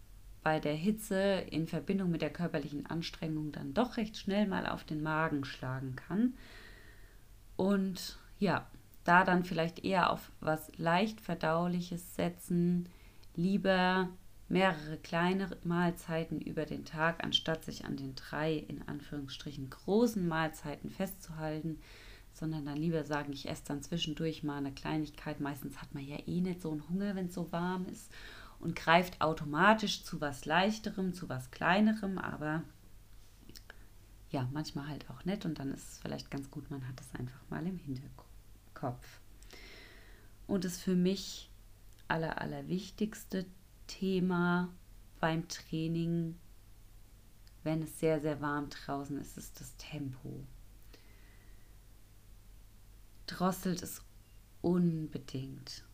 bei 0.43 0.61
der 0.61 0.75
Hitze 0.75 1.45
in 1.51 1.67
Verbindung 1.67 2.11
mit 2.11 2.23
der 2.23 2.33
körperlichen 2.33 2.87
Anstrengung 2.87 3.51
dann 3.53 3.75
doch 3.75 3.97
recht 3.97 4.17
schnell 4.17 4.47
mal 4.47 4.67
auf 4.67 4.85
den 4.85 5.03
Magen 5.03 5.45
schlagen 5.45 5.97
kann. 5.97 6.35
Und 7.57 8.19
ja, 8.39 8.67
da 9.05 9.25
dann 9.25 9.45
vielleicht 9.45 9.85
eher 9.85 10.13
auf 10.13 10.31
was 10.41 10.71
leicht 10.77 11.21
verdauliches 11.21 12.15
setzen, 12.15 12.89
lieber 13.35 14.09
mehrere 14.49 14.97
kleine 14.99 15.49
Mahlzeiten 15.65 16.41
über 16.41 16.65
den 16.65 16.85
Tag, 16.85 17.25
anstatt 17.25 17.65
sich 17.65 17.85
an 17.85 17.97
den 17.97 18.15
drei 18.15 18.55
in 18.55 18.87
Anführungsstrichen 18.87 19.71
großen 19.71 20.27
Mahlzeiten 20.27 20.91
festzuhalten, 20.91 21.81
sondern 22.37 22.67
dann 22.67 22.77
lieber 22.77 23.05
sagen, 23.05 23.33
ich 23.33 23.49
esse 23.49 23.65
dann 23.67 23.83
zwischendurch 23.83 24.43
mal 24.43 24.59
eine 24.59 24.73
Kleinigkeit. 24.73 25.41
Meistens 25.41 25.81
hat 25.81 25.95
man 25.95 26.07
ja 26.07 26.19
eh 26.27 26.41
nicht 26.41 26.61
so 26.61 26.71
einen 26.71 26.89
Hunger, 26.89 27.15
wenn 27.15 27.27
es 27.27 27.35
so 27.35 27.51
warm 27.51 27.87
ist 27.87 28.13
und 28.59 28.77
greift 28.77 29.21
automatisch 29.21 30.05
zu 30.05 30.21
was 30.21 30.45
leichterem, 30.45 31.15
zu 31.15 31.29
was 31.29 31.51
kleinerem, 31.51 32.19
aber 32.19 32.63
ja, 34.31 34.49
manchmal 34.53 34.89
halt 34.89 35.09
auch 35.11 35.25
nett 35.25 35.45
und 35.45 35.59
dann 35.59 35.73
ist 35.73 35.93
es 35.93 35.99
vielleicht 35.99 36.31
ganz 36.31 36.51
gut, 36.51 36.71
man 36.71 36.87
hat 36.87 37.01
es 37.01 37.19
einfach 37.19 37.41
mal 37.49 37.67
im 37.67 37.79
Hinterkopf. 37.79 39.21
Und 40.47 40.65
das 40.65 40.79
für 40.79 40.95
mich 40.95 41.51
aller, 42.09 42.41
allerwichtigste 42.41 43.47
Thema 43.87 44.69
beim 45.21 45.49
Training, 45.49 46.39
wenn 47.63 47.83
es 47.83 47.99
sehr, 47.99 48.21
sehr 48.21 48.41
warm 48.41 48.69
draußen 48.69 49.19
ist, 49.19 49.39
ist 49.39 49.61
das 49.61 49.77
Tempo. 49.77 50.45
Drosselt 53.27 53.83
es 53.83 54.03
unbedingt. 54.63 55.85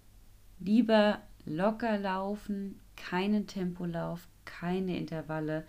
Lieber 0.59 1.21
locker 1.45 1.99
laufen, 1.99 2.81
keinen 2.97 3.47
Tempolauf, 3.47 4.29
keine 4.45 4.97
Intervalle. 4.97 5.67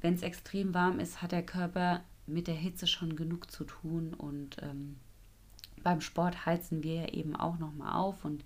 Wenn 0.00 0.14
es 0.14 0.22
extrem 0.22 0.72
warm 0.72 1.00
ist, 1.00 1.20
hat 1.20 1.32
der 1.32 1.44
Körper 1.44 2.02
mit 2.26 2.46
der 2.46 2.54
Hitze 2.54 2.86
schon 2.86 3.16
genug 3.16 3.50
zu 3.50 3.64
tun 3.64 4.14
und 4.14 4.56
ähm, 4.62 4.96
beim 5.82 6.00
Sport 6.00 6.46
heizen 6.46 6.82
wir 6.82 6.94
ja 6.94 7.08
eben 7.08 7.34
auch 7.34 7.58
nochmal 7.58 7.94
auf 7.94 8.24
und 8.24 8.44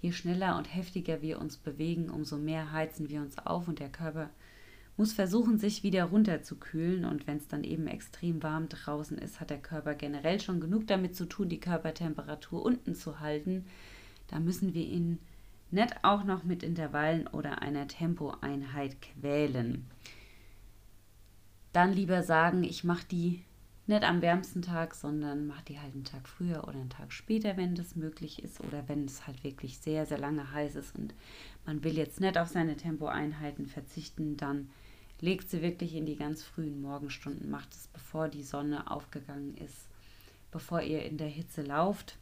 je 0.00 0.12
schneller 0.12 0.56
und 0.56 0.74
heftiger 0.74 1.22
wir 1.22 1.40
uns 1.40 1.56
bewegen, 1.56 2.10
umso 2.10 2.36
mehr 2.36 2.72
heizen 2.72 3.08
wir 3.08 3.20
uns 3.20 3.38
auf 3.38 3.66
und 3.68 3.78
der 3.78 3.90
Körper 3.90 4.30
muss 4.96 5.12
versuchen, 5.12 5.58
sich 5.58 5.82
wieder 5.82 6.04
runterzukühlen. 6.04 7.04
Und 7.04 7.26
wenn 7.26 7.36
es 7.36 7.48
dann 7.48 7.64
eben 7.64 7.86
extrem 7.86 8.42
warm 8.42 8.68
draußen 8.68 9.18
ist, 9.18 9.40
hat 9.40 9.50
der 9.50 9.60
Körper 9.60 9.94
generell 9.94 10.40
schon 10.40 10.60
genug 10.60 10.86
damit 10.86 11.14
zu 11.16 11.26
tun, 11.26 11.48
die 11.48 11.60
Körpertemperatur 11.60 12.64
unten 12.64 12.94
zu 12.94 13.20
halten. 13.20 13.66
Da 14.28 14.40
müssen 14.40 14.74
wir 14.74 14.84
ihn 14.84 15.18
nicht 15.70 16.04
auch 16.04 16.24
noch 16.24 16.44
mit 16.44 16.62
Intervallen 16.62 17.26
oder 17.26 17.62
einer 17.62 17.88
Tempoeinheit 17.88 18.96
quälen. 19.02 19.86
Dann 21.72 21.92
lieber 21.92 22.22
sagen, 22.22 22.64
ich 22.64 22.84
mache 22.84 23.06
die 23.10 23.42
nicht 23.86 24.02
am 24.02 24.20
wärmsten 24.22 24.62
Tag, 24.62 24.94
sondern 24.94 25.46
macht 25.46 25.68
die 25.68 25.78
halt 25.78 25.94
einen 25.94 26.04
Tag 26.04 26.26
früher 26.26 26.64
oder 26.64 26.78
einen 26.78 26.90
Tag 26.90 27.12
später, 27.12 27.56
wenn 27.56 27.74
das 27.74 27.94
möglich 27.94 28.42
ist 28.42 28.60
oder 28.60 28.88
wenn 28.88 29.04
es 29.04 29.26
halt 29.26 29.44
wirklich 29.44 29.78
sehr, 29.78 30.06
sehr 30.06 30.18
lange 30.18 30.50
heiß 30.52 30.74
ist 30.74 30.96
und 30.96 31.14
man 31.66 31.84
will 31.84 31.96
jetzt 31.96 32.20
nicht 32.20 32.36
auf 32.38 32.48
seine 32.48 32.76
Tempoeinheiten 32.76 33.66
verzichten, 33.66 34.36
dann 34.36 34.70
legt 35.20 35.50
sie 35.50 35.62
wirklich 35.62 35.94
in 35.94 36.06
die 36.06 36.16
ganz 36.16 36.42
frühen 36.42 36.80
Morgenstunden, 36.80 37.50
macht 37.50 37.72
es 37.72 37.88
bevor 37.88 38.28
die 38.28 38.42
Sonne 38.42 38.90
aufgegangen 38.90 39.56
ist, 39.56 39.88
bevor 40.50 40.82
ihr 40.82 41.04
in 41.04 41.18
der 41.18 41.28
Hitze 41.28 41.62
lauft 41.62 42.18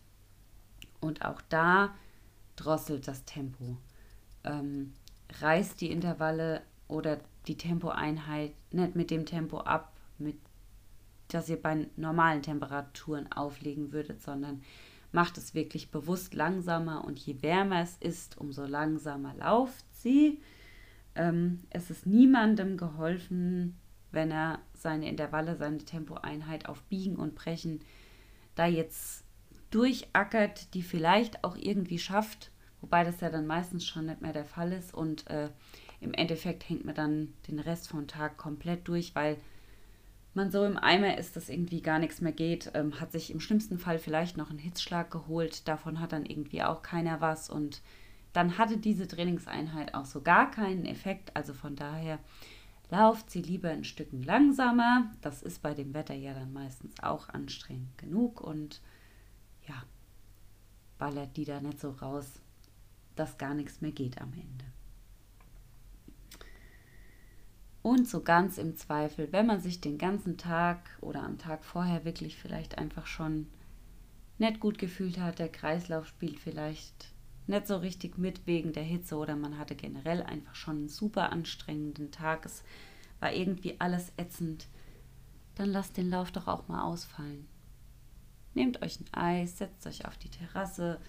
und 1.01 1.25
auch 1.25 1.41
da 1.49 1.95
drosselt 2.57 3.09
das 3.09 3.25
Tempo. 3.25 3.77
Ähm, 4.45 4.93
reißt 5.41 5.81
die 5.81 5.91
Intervalle 5.91 6.63
oder 6.89 7.21
die 7.47 7.57
Tempoeinheit 7.57 8.53
nicht 8.71 8.95
mit 8.95 9.11
dem 9.11 9.27
Tempo 9.27 9.61
ab, 9.61 9.93
mit 10.19 10.37
das 11.29 11.49
ihr 11.49 11.61
bei 11.61 11.89
normalen 11.97 12.43
Temperaturen 12.43 13.31
auflegen 13.33 13.93
würdet, 13.93 14.23
sondern 14.23 14.63
macht 15.13 15.39
es 15.39 15.55
wirklich 15.55 15.91
bewusst 15.91 16.35
langsamer 16.35 17.05
und 17.05 17.19
je 17.19 17.43
wärmer 17.43 17.83
es 17.83 17.97
ist, 17.99 18.39
umso 18.39 18.65
langsamer 18.67 19.35
lauft 19.35 19.85
sie. 19.93 20.41
Ähm, 21.15 21.61
es 21.71 21.91
ist 21.91 22.07
niemandem 22.07 22.77
geholfen, 22.77 23.77
wenn 24.11 24.31
er 24.31 24.61
seine 24.75 25.09
Intervalle, 25.09 25.57
seine 25.57 25.79
Tempoeinheit 25.79 26.69
auf 26.69 26.83
Biegen 26.85 27.17
und 27.17 27.35
Brechen 27.35 27.81
da 28.55 28.67
jetzt 28.67 29.25
durchackert, 29.71 30.73
die 30.75 30.83
vielleicht 30.83 31.43
auch 31.43 31.57
irgendwie 31.57 31.99
schafft, 31.99 32.51
wobei 32.81 33.03
das 33.03 33.21
ja 33.21 33.31
dann 33.31 33.47
meistens 33.47 33.85
schon 33.85 34.07
nicht 34.07 34.21
mehr 34.21 34.33
der 34.33 34.45
Fall 34.45 34.73
ist 34.73 34.95
und 34.95 35.29
äh, 35.29 35.49
im 36.01 36.15
Endeffekt 36.15 36.69
hängt 36.69 36.85
man 36.85 36.95
dann 36.95 37.33
den 37.49 37.59
Rest 37.59 37.89
vom 37.89 38.07
Tag 38.07 38.37
komplett 38.37 38.87
durch, 38.87 39.15
weil 39.15 39.37
man 40.35 40.51
so 40.51 40.65
im 40.65 40.77
Eimer 40.77 41.17
ist, 41.19 41.37
dass 41.37 41.49
irgendwie 41.49 41.81
gar 41.81 41.99
nichts 41.99 42.21
mehr 42.21 42.33
geht, 42.33 42.71
ähm, 42.75 43.01
hat 43.01 43.13
sich 43.13 43.31
im 43.31 43.41
schlimmsten 43.41 43.79
Fall 43.79 43.99
vielleicht 43.99 44.37
noch 44.37 44.51
einen 44.51 44.59
Hitzschlag 44.59 45.11
geholt, 45.11 45.67
davon 45.67 46.01
hat 46.01 46.13
dann 46.13 46.27
irgendwie 46.27 46.63
auch 46.63 46.83
keiner 46.83 47.21
was 47.21 47.49
und 47.49 47.83
dann 48.35 48.59
hatte 48.59 48.77
diese 48.77 49.09
Trainingseinheit 49.09 49.95
auch 49.95 50.05
so 50.05 50.21
gar 50.21 50.51
keinen 50.51 50.85
Effekt. 50.85 51.35
Also 51.35 51.55
von 51.55 51.77
daher 51.77 52.19
lauft 52.91 53.31
sie 53.31 53.41
lieber 53.41 53.71
ein 53.71 53.85
Stück 53.85 54.09
langsamer. 54.13 55.11
Das 55.23 55.43
ist 55.43 55.63
bei 55.63 55.73
dem 55.73 55.95
Wetter 55.95 56.15
ja 56.15 56.35
dann 56.35 56.53
meistens 56.53 57.01
auch 57.01 57.29
anstrengend 57.29 57.97
genug 57.97 58.41
und 58.41 58.83
ja, 59.67 59.85
ballert 60.99 61.37
die 61.37 61.45
da 61.45 61.61
nicht 61.61 61.81
so 61.81 61.91
raus, 61.91 62.41
dass 63.15 63.39
gar 63.39 63.55
nichts 63.55 63.81
mehr 63.81 63.93
geht 63.93 64.21
am 64.21 64.33
Ende. 64.33 64.65
Und 67.83 68.09
so 68.09 68.21
ganz 68.21 68.59
im 68.59 68.77
Zweifel, 68.77 69.31
wenn 69.31 69.47
man 69.47 69.61
sich 69.61 69.81
den 69.81 69.97
ganzen 69.97 70.39
Tag 70.39 70.91
oder 71.01 71.23
am 71.23 71.39
Tag 71.39 71.65
vorher 71.65 72.05
wirklich 72.05 72.37
vielleicht 72.37 72.79
einfach 72.79 73.07
schon 73.07 73.47
nicht 74.39 74.59
gut 74.59 74.79
gefühlt 74.79 75.21
hat, 75.21 75.39
der 75.39 75.51
Kreislauf 75.51 76.07
spielt 76.09 76.41
vielleicht 76.41 77.14
nicht 77.47 77.67
so 77.67 77.77
richtig 77.77 78.19
mit 78.19 78.47
wegen 78.47 78.73
der 78.73 78.83
Hitze 78.83 79.17
oder 79.17 79.37
man 79.37 79.59
hatte 79.59 79.75
generell 79.75 80.23
einfach 80.23 80.55
schon 80.55 80.77
einen 80.77 80.89
super 80.89 81.33
anstrengenden 81.33 82.11
Tag, 82.11 82.47
es 82.47 82.63
war 83.21 83.33
irgendwie 83.33 83.81
alles 83.81 84.13
ätzend, 84.17 84.67
dann 85.55 85.71
lasst 85.71 85.97
den 85.97 86.11
Lauf 86.11 86.33
doch 86.33 86.49
auch 86.49 86.69
mal 86.69 86.83
ausfallen. 86.83 87.47
Nehmt 88.55 88.83
euch 88.83 89.01
ein 89.01 89.13
Eis, 89.13 89.59
setzt 89.59 89.87
euch 89.87 90.07
auf 90.07 90.17
die 90.17 90.31
Terrasse, 90.31 91.01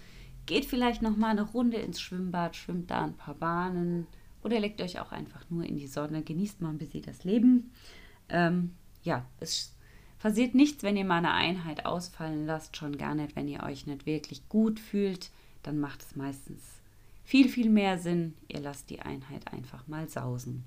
geht 0.46 0.64
vielleicht 0.64 1.02
noch 1.02 1.16
mal 1.16 1.30
eine 1.30 1.42
Runde 1.42 1.78
ins 1.78 2.00
Schwimmbad, 2.00 2.56
schwimmt 2.56 2.90
da 2.90 3.04
ein 3.04 3.16
paar 3.16 3.34
Bahnen, 3.34 4.06
oder 4.46 4.60
legt 4.60 4.80
euch 4.80 5.00
auch 5.00 5.10
einfach 5.10 5.44
nur 5.50 5.64
in 5.64 5.76
die 5.76 5.88
Sonne, 5.88 6.22
genießt 6.22 6.60
mal 6.60 6.70
ein 6.70 6.78
bisschen 6.78 7.02
das 7.02 7.24
Leben. 7.24 7.72
Ähm, 8.28 8.74
ja, 9.02 9.26
es 9.40 9.74
passiert 10.20 10.54
nichts, 10.54 10.84
wenn 10.84 10.96
ihr 10.96 11.04
mal 11.04 11.18
eine 11.18 11.32
Einheit 11.32 11.84
ausfallen 11.84 12.46
lasst, 12.46 12.76
schon 12.76 12.96
gar 12.96 13.16
nicht, 13.16 13.34
wenn 13.34 13.48
ihr 13.48 13.64
euch 13.64 13.86
nicht 13.86 14.06
wirklich 14.06 14.48
gut 14.48 14.78
fühlt, 14.78 15.30
dann 15.66 15.78
macht 15.78 16.02
es 16.02 16.16
meistens 16.16 16.62
viel, 17.24 17.48
viel 17.48 17.68
mehr 17.68 17.98
Sinn. 17.98 18.34
Ihr 18.48 18.60
lasst 18.60 18.88
die 18.90 19.00
Einheit 19.00 19.52
einfach 19.52 19.86
mal 19.86 20.08
sausen. 20.08 20.64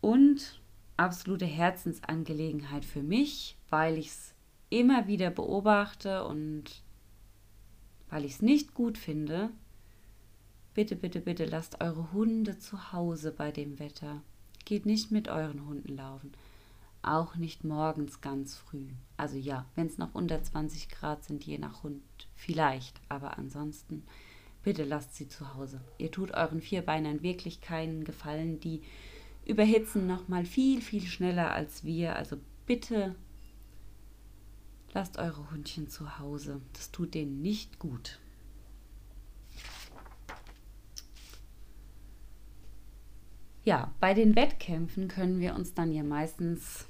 Und 0.00 0.60
absolute 0.96 1.46
Herzensangelegenheit 1.46 2.84
für 2.84 3.02
mich, 3.02 3.56
weil 3.68 3.98
ich 3.98 4.08
es 4.08 4.34
immer 4.68 5.06
wieder 5.06 5.30
beobachte 5.30 6.24
und 6.24 6.82
weil 8.08 8.24
ich 8.24 8.32
es 8.32 8.42
nicht 8.42 8.74
gut 8.74 8.98
finde, 8.98 9.50
Bitte, 10.72 10.94
bitte, 10.94 11.20
bitte 11.20 11.46
lasst 11.46 11.80
eure 11.80 12.12
Hunde 12.12 12.58
zu 12.58 12.92
Hause 12.92 13.32
bei 13.32 13.50
dem 13.50 13.78
Wetter. 13.80 14.22
Geht 14.64 14.86
nicht 14.86 15.10
mit 15.10 15.28
euren 15.28 15.66
Hunden 15.66 15.96
laufen. 15.96 16.32
Auch 17.02 17.36
nicht 17.36 17.64
morgens 17.64 18.20
ganz 18.20 18.56
früh. 18.56 18.88
Also 19.16 19.36
ja, 19.36 19.64
wenn 19.74 19.86
es 19.86 19.96
noch 19.96 20.14
unter 20.14 20.42
20 20.42 20.90
Grad 20.90 21.24
sind, 21.24 21.44
je 21.44 21.58
nach 21.58 21.82
Hund 21.82 22.02
vielleicht. 22.34 23.00
Aber 23.08 23.38
ansonsten, 23.38 24.04
bitte 24.62 24.84
lasst 24.84 25.14
sie 25.14 25.28
zu 25.28 25.54
Hause. 25.54 25.80
Ihr 25.96 26.10
tut 26.10 26.32
euren 26.32 26.60
Vierbeinern 26.60 27.22
wirklich 27.22 27.62
keinen 27.62 28.04
Gefallen. 28.04 28.60
Die 28.60 28.82
überhitzen 29.46 30.06
noch 30.06 30.28
mal 30.28 30.44
viel, 30.44 30.82
viel 30.82 31.06
schneller 31.06 31.52
als 31.52 31.84
wir. 31.84 32.16
Also 32.16 32.36
bitte 32.66 33.14
lasst 34.92 35.18
eure 35.18 35.50
Hundchen 35.50 35.88
zu 35.88 36.18
Hause. 36.18 36.60
Das 36.74 36.90
tut 36.90 37.14
denen 37.14 37.40
nicht 37.40 37.78
gut. 37.78 38.18
Ja, 43.62 43.92
bei 44.00 44.14
den 44.14 44.36
Wettkämpfen 44.36 45.08
können 45.08 45.38
wir 45.40 45.54
uns 45.54 45.74
dann 45.74 45.92
ja 45.92 46.02
meistens 46.02 46.86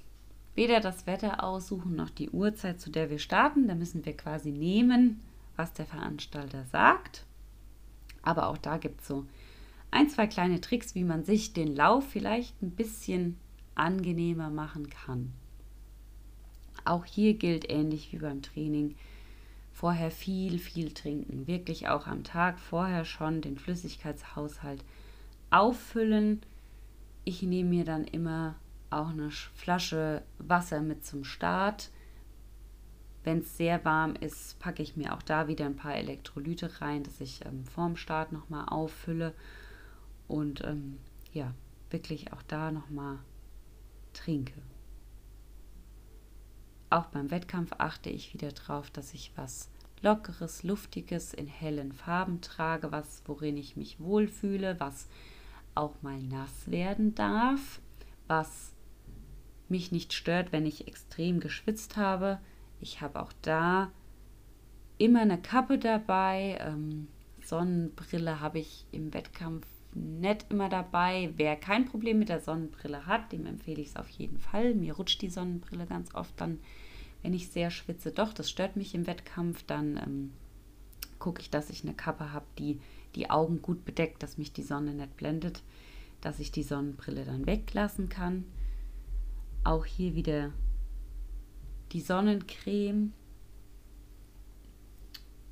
weder 0.60 0.80
das 0.80 1.06
Wetter 1.06 1.42
aussuchen 1.42 1.96
noch 1.96 2.10
die 2.10 2.28
Uhrzeit, 2.28 2.82
zu 2.82 2.90
der 2.90 3.08
wir 3.08 3.18
starten. 3.18 3.66
Da 3.66 3.74
müssen 3.74 4.04
wir 4.04 4.14
quasi 4.14 4.50
nehmen, 4.50 5.18
was 5.56 5.72
der 5.72 5.86
Veranstalter 5.86 6.66
sagt. 6.66 7.24
Aber 8.20 8.48
auch 8.48 8.58
da 8.58 8.76
gibt 8.76 9.00
es 9.00 9.08
so 9.08 9.24
ein, 9.90 10.10
zwei 10.10 10.26
kleine 10.26 10.60
Tricks, 10.60 10.94
wie 10.94 11.02
man 11.02 11.24
sich 11.24 11.54
den 11.54 11.74
Lauf 11.74 12.06
vielleicht 12.06 12.60
ein 12.60 12.72
bisschen 12.72 13.38
angenehmer 13.74 14.50
machen 14.50 14.90
kann. 14.90 15.32
Auch 16.84 17.06
hier 17.06 17.32
gilt 17.32 17.70
ähnlich 17.70 18.12
wie 18.12 18.18
beim 18.18 18.42
Training, 18.42 18.96
vorher 19.72 20.10
viel, 20.10 20.58
viel 20.58 20.92
trinken. 20.92 21.46
Wirklich 21.46 21.88
auch 21.88 22.06
am 22.06 22.22
Tag 22.22 22.58
vorher 22.58 23.06
schon 23.06 23.40
den 23.40 23.56
Flüssigkeitshaushalt 23.56 24.84
auffüllen. 25.48 26.42
Ich 27.24 27.40
nehme 27.40 27.70
mir 27.70 27.84
dann 27.86 28.04
immer 28.04 28.56
auch 28.90 29.10
eine 29.10 29.30
Flasche 29.30 30.22
Wasser 30.38 30.80
mit 30.80 31.04
zum 31.04 31.24
Start. 31.24 31.90
Wenn 33.22 33.38
es 33.38 33.56
sehr 33.56 33.84
warm 33.84 34.14
ist, 34.14 34.58
packe 34.58 34.82
ich 34.82 34.96
mir 34.96 35.14
auch 35.14 35.22
da 35.22 35.46
wieder 35.46 35.66
ein 35.66 35.76
paar 35.76 35.94
Elektrolyte 35.94 36.80
rein, 36.80 37.02
dass 37.02 37.20
ich 37.20 37.44
ähm, 37.44 37.64
vorm 37.64 37.96
Start 37.96 38.32
nochmal 38.32 38.66
auffülle 38.66 39.34
und 40.26 40.64
ähm, 40.64 40.98
ja, 41.32 41.52
wirklich 41.90 42.32
auch 42.32 42.42
da 42.42 42.70
nochmal 42.70 43.18
trinke. 44.12 44.60
Auch 46.88 47.06
beim 47.06 47.30
Wettkampf 47.30 47.72
achte 47.78 48.10
ich 48.10 48.34
wieder 48.34 48.50
darauf, 48.50 48.90
dass 48.90 49.14
ich 49.14 49.32
was 49.36 49.70
Lockeres, 50.02 50.62
Luftiges 50.62 51.34
in 51.34 51.46
hellen 51.46 51.92
Farben 51.92 52.40
trage, 52.40 52.90
was 52.90 53.22
worin 53.26 53.56
ich 53.56 53.76
mich 53.76 54.00
wohlfühle, 54.00 54.80
was 54.80 55.08
auch 55.74 56.02
mal 56.02 56.20
nass 56.20 56.70
werden 56.70 57.14
darf, 57.14 57.80
was 58.26 58.72
mich 59.70 59.92
nicht 59.92 60.12
stört, 60.12 60.52
wenn 60.52 60.66
ich 60.66 60.88
extrem 60.88 61.40
geschwitzt 61.40 61.96
habe. 61.96 62.38
Ich 62.80 63.00
habe 63.00 63.20
auch 63.20 63.32
da 63.42 63.90
immer 64.98 65.20
eine 65.20 65.40
Kappe 65.40 65.78
dabei. 65.78 66.58
Ähm, 66.60 67.08
Sonnenbrille 67.42 68.40
habe 68.40 68.58
ich 68.58 68.84
im 68.92 69.12
Wettkampf 69.14 69.66
nicht 69.94 70.46
immer 70.50 70.68
dabei. 70.68 71.32
Wer 71.36 71.56
kein 71.56 71.86
Problem 71.86 72.18
mit 72.18 72.28
der 72.28 72.40
Sonnenbrille 72.40 73.06
hat, 73.06 73.32
dem 73.32 73.46
empfehle 73.46 73.80
ich 73.80 73.88
es 73.88 73.96
auf 73.96 74.08
jeden 74.08 74.38
Fall. 74.38 74.74
Mir 74.74 74.94
rutscht 74.94 75.22
die 75.22 75.30
Sonnenbrille 75.30 75.86
ganz 75.86 76.14
oft 76.14 76.40
dann, 76.40 76.60
wenn 77.22 77.34
ich 77.34 77.48
sehr 77.48 77.70
schwitze. 77.70 78.12
Doch, 78.12 78.32
das 78.32 78.50
stört 78.50 78.76
mich 78.76 78.94
im 78.94 79.06
Wettkampf. 79.06 79.64
Dann 79.64 79.96
ähm, 79.96 80.32
gucke 81.18 81.40
ich, 81.40 81.50
dass 81.50 81.70
ich 81.70 81.82
eine 81.82 81.94
Kappe 81.94 82.32
habe, 82.32 82.46
die 82.58 82.80
die 83.14 83.30
Augen 83.30 83.60
gut 83.62 83.84
bedeckt, 83.84 84.22
dass 84.22 84.38
mich 84.38 84.52
die 84.52 84.62
Sonne 84.62 84.94
nicht 84.94 85.16
blendet, 85.16 85.62
dass 86.20 86.38
ich 86.38 86.52
die 86.52 86.62
Sonnenbrille 86.62 87.24
dann 87.24 87.46
weglassen 87.46 88.08
kann. 88.08 88.44
Auch 89.64 89.84
hier 89.84 90.14
wieder 90.14 90.52
die 91.92 92.00
Sonnencreme 92.00 93.12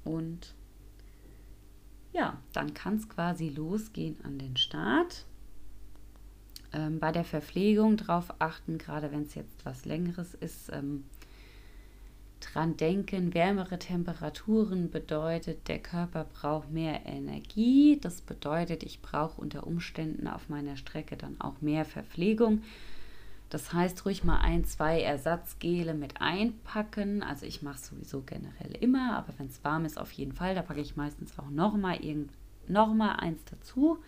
und 0.05 0.55
ja, 2.13 2.39
dann 2.53 2.75
kann 2.75 2.97
es 2.97 3.09
quasi 3.09 3.49
losgehen 3.49 4.17
an 4.25 4.39
den 4.39 4.57
Start. 4.57 5.27
Ähm, 6.73 6.99
bei 6.99 7.13
der 7.13 7.25
Verpflegung 7.25 7.97
darauf 7.97 8.35
achten, 8.41 8.79
gerade 8.79 9.13
wenn 9.13 9.23
es 9.23 9.35
jetzt 9.35 9.65
was 9.65 9.85
Längeres 9.85 10.35
ist, 10.35 10.71
ähm, 10.73 11.05
dran 12.41 12.77
denken, 12.77 13.35
wärmere 13.35 13.79
Temperaturen 13.79 14.91
bedeutet, 14.91 15.69
der 15.69 15.81
Körper 15.81 16.25
braucht 16.25 16.71
mehr 16.71 17.07
Energie. 17.07 17.99
Das 18.01 18.21
bedeutet, 18.21 18.83
ich 18.83 19.01
brauche 19.03 19.41
unter 19.41 19.67
Umständen 19.67 20.29
auf 20.29 20.49
meiner 20.49 20.77
Strecke 20.77 21.17
dann 21.17 21.41
auch 21.41 21.61
mehr 21.61 21.85
Verpflegung. 21.85 22.63
Das 23.51 23.73
heißt, 23.73 24.05
ruhig 24.05 24.25
mal 24.25 24.39
ein, 24.39 24.65
zwei 24.65 25.01
Ersatzgele 25.01 25.95
mit 25.95 26.21
einpacken. 26.21 27.23
Also 27.23 27.47
ich 27.47 27.63
mache 27.63 27.77
es 27.77 27.87
sowieso 27.87 28.23
generell 28.23 28.73
immer, 28.81 29.17
aber 29.17 29.33
wenn 29.39 29.47
es 29.47 29.65
warm 29.65 29.87
ist, 29.87 29.99
auf 29.99 30.13
jeden 30.13 30.33
Fall. 30.33 30.55
Da 30.55 30.63
packe 30.63 30.81
ich 30.81 30.97
meistens 30.97 31.39
auch 31.39 31.49
nochmal 31.49 31.99
noch 32.67 32.95
eins 33.01 33.43
dazu. 33.47 33.99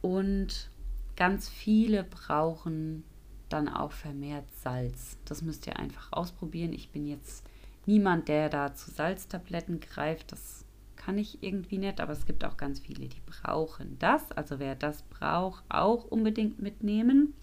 Und 0.00 0.70
ganz 1.16 1.48
viele 1.48 2.04
brauchen 2.04 3.04
dann 3.50 3.68
auch 3.68 3.92
vermehrt 3.92 4.46
Salz. 4.62 5.18
Das 5.26 5.42
müsst 5.42 5.66
ihr 5.66 5.78
einfach 5.78 6.12
ausprobieren. 6.12 6.72
Ich 6.72 6.90
bin 6.90 7.06
jetzt 7.06 7.44
niemand, 7.84 8.28
der 8.28 8.48
da 8.48 8.74
zu 8.74 8.90
Salztabletten 8.90 9.80
greift. 9.80 10.32
Das 10.32 10.64
kann 10.96 11.18
ich 11.18 11.42
irgendwie 11.42 11.78
nicht, 11.78 12.00
aber 12.00 12.12
es 12.12 12.24
gibt 12.24 12.44
auch 12.44 12.56
ganz 12.56 12.78
viele, 12.78 13.08
die 13.08 13.20
brauchen 13.26 13.98
das. 13.98 14.32
Also 14.32 14.58
wer 14.58 14.74
das 14.74 15.02
braucht, 15.02 15.64
auch 15.68 16.04
unbedingt 16.04 16.62
mitnehmen. 16.62 17.34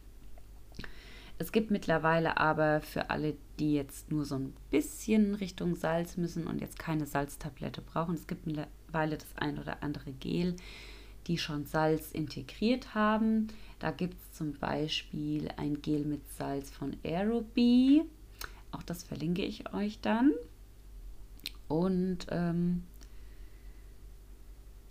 Es 1.41 1.54
gibt 1.54 1.71
mittlerweile 1.71 2.36
aber 2.38 2.82
für 2.82 3.10
alle, 3.10 3.34
die 3.60 3.73
jetzt 3.73 4.12
nur 4.12 4.25
so 4.25 4.36
ein 4.36 4.54
bisschen 4.71 5.36
Richtung 5.36 5.75
Salz 5.75 6.17
müssen 6.17 6.45
und 6.47 6.60
jetzt 6.60 6.78
keine 6.78 7.06
Salztablette 7.06 7.82
brauchen, 7.82 8.15
es 8.15 8.28
gibt 8.28 8.45
mittlerweile 8.45 9.17
das 9.17 9.38
ein 9.38 9.58
oder 9.58 9.82
andere 9.82 10.12
Gel, 10.12 10.58
die 11.28 11.38
schon 11.38 11.65
Salz 11.65 12.12
integriert 12.12 12.93
haben. 12.93 13.47
Da 13.80 13.91
gibt 13.91 14.15
es 14.15 14.38
zum 14.38 14.52
Beispiel 14.52 15.47
ein 15.56 15.82
Gel 15.82 16.04
mit 16.04 16.28
Salz 16.38 16.71
von 16.71 16.97
Aerobee. 17.06 18.04
Auch 18.71 18.84
das 18.84 19.04
verlinke 19.04 19.45
ich 19.45 19.73
euch 19.73 20.02
dann. 20.02 20.34
Und 21.69 22.28
ähm, 22.32 22.84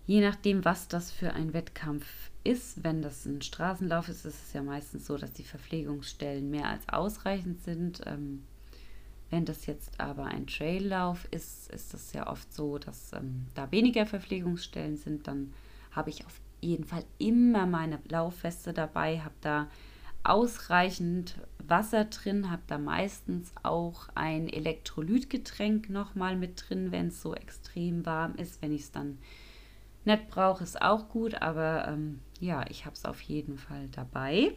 je 0.09 0.21
nachdem, 0.21 0.65
was 0.65 0.87
das 0.87 1.11
für 1.11 1.33
ein 1.33 1.53
Wettkampf 1.53 2.31
ist, 2.43 2.83
wenn 2.83 3.03
das 3.03 3.27
ein 3.27 3.43
Straßenlauf 3.43 4.09
ist, 4.09 4.25
ist 4.25 4.47
es 4.47 4.53
ja 4.53 4.63
meistens 4.63 5.05
so, 5.05 5.17
dass 5.17 5.33
die 5.33 5.43
Verpflegungsstellen 5.43 6.49
mehr 6.49 6.65
als 6.65 6.89
ausreichend 6.89 7.61
sind. 7.61 8.01
Ähm, 8.07 8.43
wenn 9.29 9.45
das 9.45 9.67
jetzt 9.67 9.99
aber 9.99 10.25
ein 10.25 10.47
Traillauf 10.47 11.27
ist, 11.29 11.71
ist 11.71 11.93
es 11.93 12.11
ja 12.13 12.25
oft 12.25 12.51
so, 12.51 12.79
dass 12.79 13.13
ähm, 13.13 13.45
da 13.53 13.71
weniger 13.71 14.07
Verpflegungsstellen 14.07 14.97
sind. 14.97 15.27
Dann 15.27 15.53
habe 15.91 16.09
ich 16.09 16.25
auf 16.25 16.41
jeden 16.59 16.85
Fall 16.85 17.03
immer 17.19 17.67
meine 17.67 17.99
Laufweste 18.09 18.73
dabei, 18.73 19.19
habe 19.19 19.35
da 19.41 19.67
ausreichend 20.23 21.35
Wasser 21.59 22.05
drin, 22.05 22.49
habe 22.49 22.63
da 22.65 22.79
meistens 22.79 23.51
auch 23.61 24.09
ein 24.15 24.49
Elektrolytgetränk 24.49 25.87
nochmal 25.91 26.35
mit 26.35 26.63
drin, 26.67 26.91
wenn 26.91 27.09
es 27.09 27.21
so 27.21 27.35
extrem 27.35 28.07
warm 28.07 28.33
ist. 28.37 28.63
Wenn 28.63 28.73
ich 28.73 28.81
es 28.81 28.91
dann 28.91 29.19
nicht 30.09 30.27
brauche, 30.27 30.63
ist 30.63 30.81
auch 30.81 31.09
gut, 31.09 31.41
aber 31.41 31.87
ähm, 31.87 32.19
ja, 32.39 32.65
ich 32.69 32.85
habe 32.85 32.95
es 32.95 33.05
auf 33.05 33.21
jeden 33.21 33.57
Fall 33.57 33.87
dabei. 33.91 34.53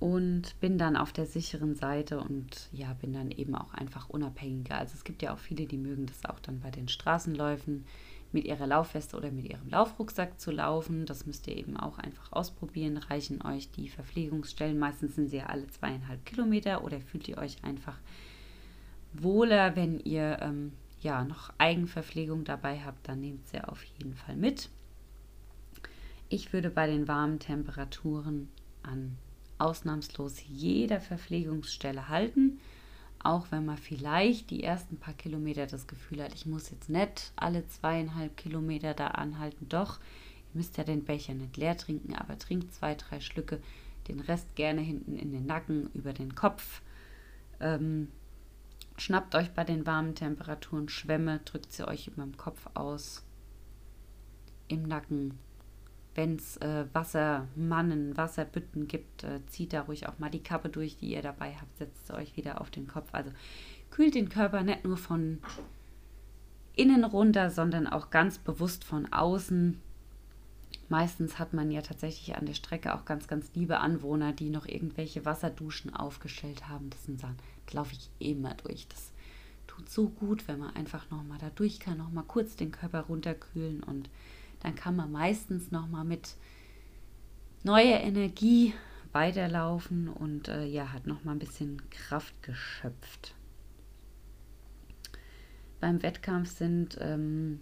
Und 0.00 0.58
bin 0.58 0.78
dann 0.78 0.96
auf 0.96 1.12
der 1.12 1.26
sicheren 1.26 1.76
Seite 1.76 2.18
und 2.18 2.68
ja, 2.72 2.92
bin 2.94 3.12
dann 3.12 3.30
eben 3.30 3.54
auch 3.54 3.72
einfach 3.72 4.08
unabhängiger. 4.08 4.76
Also 4.76 4.94
es 4.94 5.04
gibt 5.04 5.22
ja 5.22 5.32
auch 5.32 5.38
viele, 5.38 5.66
die 5.66 5.78
mögen 5.78 6.06
das 6.06 6.24
auch 6.24 6.40
dann 6.40 6.58
bei 6.58 6.72
den 6.72 6.88
Straßenläufen 6.88 7.84
mit 8.32 8.44
ihrer 8.44 8.66
Laufweste 8.66 9.16
oder 9.16 9.30
mit 9.30 9.48
ihrem 9.48 9.68
Laufrucksack 9.68 10.40
zu 10.40 10.50
laufen. 10.50 11.06
Das 11.06 11.24
müsst 11.26 11.46
ihr 11.46 11.56
eben 11.56 11.76
auch 11.76 11.98
einfach 11.98 12.32
ausprobieren. 12.32 12.96
Reichen 12.96 13.42
euch 13.42 13.70
die 13.70 13.88
Verpflegungsstellen. 13.88 14.76
Meistens 14.76 15.14
sind 15.14 15.28
sie 15.28 15.36
ja 15.36 15.46
alle 15.46 15.68
zweieinhalb 15.68 16.24
Kilometer 16.24 16.82
oder 16.82 17.00
fühlt 17.00 17.28
ihr 17.28 17.38
euch 17.38 17.62
einfach 17.62 17.98
wohler, 19.12 19.76
wenn 19.76 20.00
ihr 20.00 20.38
ähm, 20.40 20.72
ja 21.02 21.24
noch 21.24 21.52
Eigenverpflegung 21.58 22.44
dabei 22.44 22.80
habt, 22.80 23.08
dann 23.08 23.20
nehmt 23.20 23.46
sie 23.48 23.62
auf 23.62 23.82
jeden 23.84 24.14
Fall 24.14 24.36
mit. 24.36 24.70
Ich 26.28 26.52
würde 26.52 26.70
bei 26.70 26.86
den 26.86 27.08
warmen 27.08 27.38
Temperaturen 27.38 28.48
an 28.82 29.16
ausnahmslos 29.58 30.42
jeder 30.48 31.00
Verpflegungsstelle 31.00 32.08
halten, 32.08 32.58
auch 33.22 33.46
wenn 33.50 33.64
man 33.64 33.76
vielleicht 33.76 34.50
die 34.50 34.64
ersten 34.64 34.96
paar 34.96 35.14
Kilometer 35.14 35.66
das 35.66 35.86
Gefühl 35.86 36.22
hat, 36.22 36.34
ich 36.34 36.46
muss 36.46 36.70
jetzt 36.70 36.88
nicht 36.88 37.32
alle 37.36 37.66
zweieinhalb 37.68 38.36
Kilometer 38.36 38.94
da 38.94 39.08
anhalten. 39.08 39.68
Doch, 39.68 40.00
ihr 40.52 40.58
müsst 40.58 40.76
ja 40.76 40.84
den 40.84 41.04
Becher 41.04 41.34
nicht 41.34 41.56
leer 41.56 41.76
trinken, 41.76 42.14
aber 42.14 42.38
trinkt 42.38 42.72
zwei, 42.74 42.94
drei 42.96 43.20
Schlücke, 43.20 43.60
den 44.08 44.18
Rest 44.18 44.56
gerne 44.56 44.80
hinten 44.80 45.16
in 45.16 45.30
den 45.30 45.46
Nacken, 45.46 45.90
über 45.94 46.12
den 46.12 46.34
Kopf. 46.34 46.82
Ähm, 47.60 48.08
schnappt 48.98 49.34
euch 49.34 49.52
bei 49.52 49.64
den 49.64 49.86
warmen 49.86 50.14
Temperaturen 50.14 50.88
Schwämme, 50.88 51.40
drückt 51.44 51.72
sie 51.72 51.86
euch 51.86 52.08
über 52.08 52.22
dem 52.22 52.36
Kopf 52.36 52.68
aus, 52.74 53.24
im 54.68 54.82
Nacken 54.82 55.38
wenn 56.14 56.36
es 56.36 56.56
äh, 56.58 56.84
Wassermannen, 56.92 58.16
Wasserbütten 58.16 58.86
gibt, 58.86 59.24
äh, 59.24 59.44
zieht 59.46 59.72
da 59.72 59.82
ruhig 59.82 60.08
auch 60.08 60.18
mal 60.18 60.30
die 60.30 60.42
Kappe 60.42 60.68
durch, 60.68 60.96
die 60.96 61.12
ihr 61.12 61.22
dabei 61.22 61.54
habt, 61.54 61.76
setzt 61.78 62.06
sie 62.06 62.14
euch 62.14 62.36
wieder 62.36 62.60
auf 62.60 62.70
den 62.70 62.86
Kopf. 62.86 63.08
Also 63.12 63.30
kühlt 63.90 64.14
den 64.14 64.28
Körper 64.28 64.62
nicht 64.62 64.84
nur 64.84 64.96
von 64.96 65.38
innen 66.74 67.04
runter, 67.04 67.50
sondern 67.50 67.86
auch 67.86 68.10
ganz 68.10 68.38
bewusst 68.38 68.84
von 68.84 69.10
außen. 69.12 69.80
Meistens 70.88 71.38
hat 71.38 71.54
man 71.54 71.70
ja 71.70 71.80
tatsächlich 71.80 72.36
an 72.36 72.44
der 72.44 72.54
Strecke 72.54 72.94
auch 72.94 73.06
ganz, 73.06 73.26
ganz 73.26 73.50
liebe 73.54 73.78
Anwohner, 73.78 74.32
die 74.32 74.50
noch 74.50 74.66
irgendwelche 74.66 75.24
Wasserduschen 75.24 75.94
aufgestellt 75.94 76.68
haben. 76.68 76.90
Das 76.90 77.04
sind 77.04 77.22
dann 77.22 77.36
laufe 77.72 77.92
ich 77.92 78.10
immer 78.18 78.54
durch. 78.54 78.86
Das 78.88 79.12
tut 79.66 79.88
so 79.88 80.08
gut, 80.08 80.48
wenn 80.48 80.58
man 80.58 80.74
einfach 80.74 81.10
nochmal 81.10 81.38
da 81.38 81.50
durch 81.50 81.80
kann, 81.80 81.98
nochmal 81.98 82.24
kurz 82.24 82.56
den 82.56 82.72
Körper 82.72 83.02
runterkühlen 83.02 83.82
und 83.82 84.10
dann 84.60 84.74
kann 84.74 84.96
man 84.96 85.10
meistens 85.10 85.70
nochmal 85.70 86.04
mit 86.04 86.36
neuer 87.64 88.00
Energie 88.00 88.74
weiterlaufen 89.12 90.08
und 90.08 90.48
äh, 90.48 90.64
ja, 90.64 90.92
hat 90.92 91.06
nochmal 91.06 91.34
ein 91.36 91.40
bisschen 91.40 91.82
Kraft 91.90 92.42
geschöpft. 92.42 93.34
Beim 95.80 96.02
Wettkampf 96.02 96.50
sind 96.50 96.96
ähm, 97.00 97.60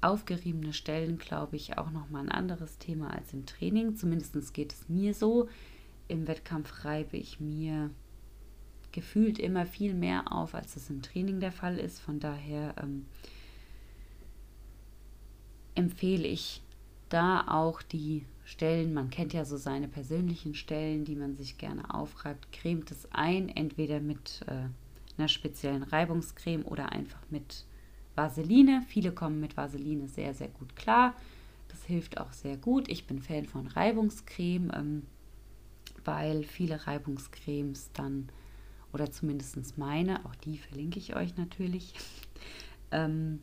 aufgeriebene 0.00 0.72
Stellen, 0.72 1.18
glaube 1.18 1.56
ich, 1.56 1.78
auch 1.78 1.90
nochmal 1.90 2.22
ein 2.22 2.32
anderes 2.32 2.78
Thema 2.78 3.10
als 3.14 3.32
im 3.32 3.46
Training. 3.46 3.96
Zumindest 3.96 4.54
geht 4.54 4.72
es 4.72 4.88
mir 4.88 5.14
so. 5.14 5.48
Im 6.08 6.26
Wettkampf 6.26 6.84
reibe 6.84 7.16
ich 7.16 7.40
mir 7.40 7.90
gefühlt 8.92 9.38
immer 9.38 9.66
viel 9.66 9.94
mehr 9.94 10.32
auf, 10.32 10.54
als 10.54 10.76
es 10.76 10.90
im 10.90 11.02
Training 11.02 11.40
der 11.40 11.52
Fall 11.52 11.78
ist. 11.78 12.00
Von 12.00 12.20
daher 12.20 12.74
ähm, 12.82 13.06
empfehle 15.74 16.26
ich 16.26 16.62
da 17.08 17.46
auch 17.48 17.82
die 17.82 18.24
Stellen, 18.44 18.94
man 18.94 19.10
kennt 19.10 19.32
ja 19.32 19.44
so 19.44 19.56
seine 19.56 19.88
persönlichen 19.88 20.54
Stellen, 20.54 21.04
die 21.04 21.16
man 21.16 21.36
sich 21.36 21.58
gerne 21.58 21.92
aufreibt, 21.92 22.50
cremt 22.50 22.90
es 22.90 23.06
ein, 23.12 23.50
entweder 23.50 24.00
mit 24.00 24.40
äh, 24.46 24.68
einer 25.18 25.28
speziellen 25.28 25.82
Reibungscreme 25.82 26.64
oder 26.64 26.92
einfach 26.92 27.20
mit 27.30 27.64
Vaseline. 28.14 28.82
Viele 28.88 29.12
kommen 29.12 29.40
mit 29.40 29.56
Vaseline 29.56 30.08
sehr, 30.08 30.34
sehr 30.34 30.48
gut 30.48 30.76
klar. 30.76 31.14
Das 31.68 31.84
hilft 31.84 32.18
auch 32.18 32.32
sehr 32.32 32.56
gut. 32.56 32.88
Ich 32.88 33.06
bin 33.06 33.20
Fan 33.20 33.46
von 33.46 33.66
Reibungscreme, 33.66 34.72
ähm, 34.74 35.02
weil 36.04 36.42
viele 36.42 36.86
Reibungscremes 36.86 37.90
dann, 37.92 38.28
oder 38.92 39.10
zumindest 39.10 39.78
meine, 39.78 40.24
auch 40.24 40.34
die 40.34 40.58
verlinke 40.58 40.98
ich 40.98 41.16
euch 41.16 41.36
natürlich, 41.36 41.94
ähm, 42.90 43.40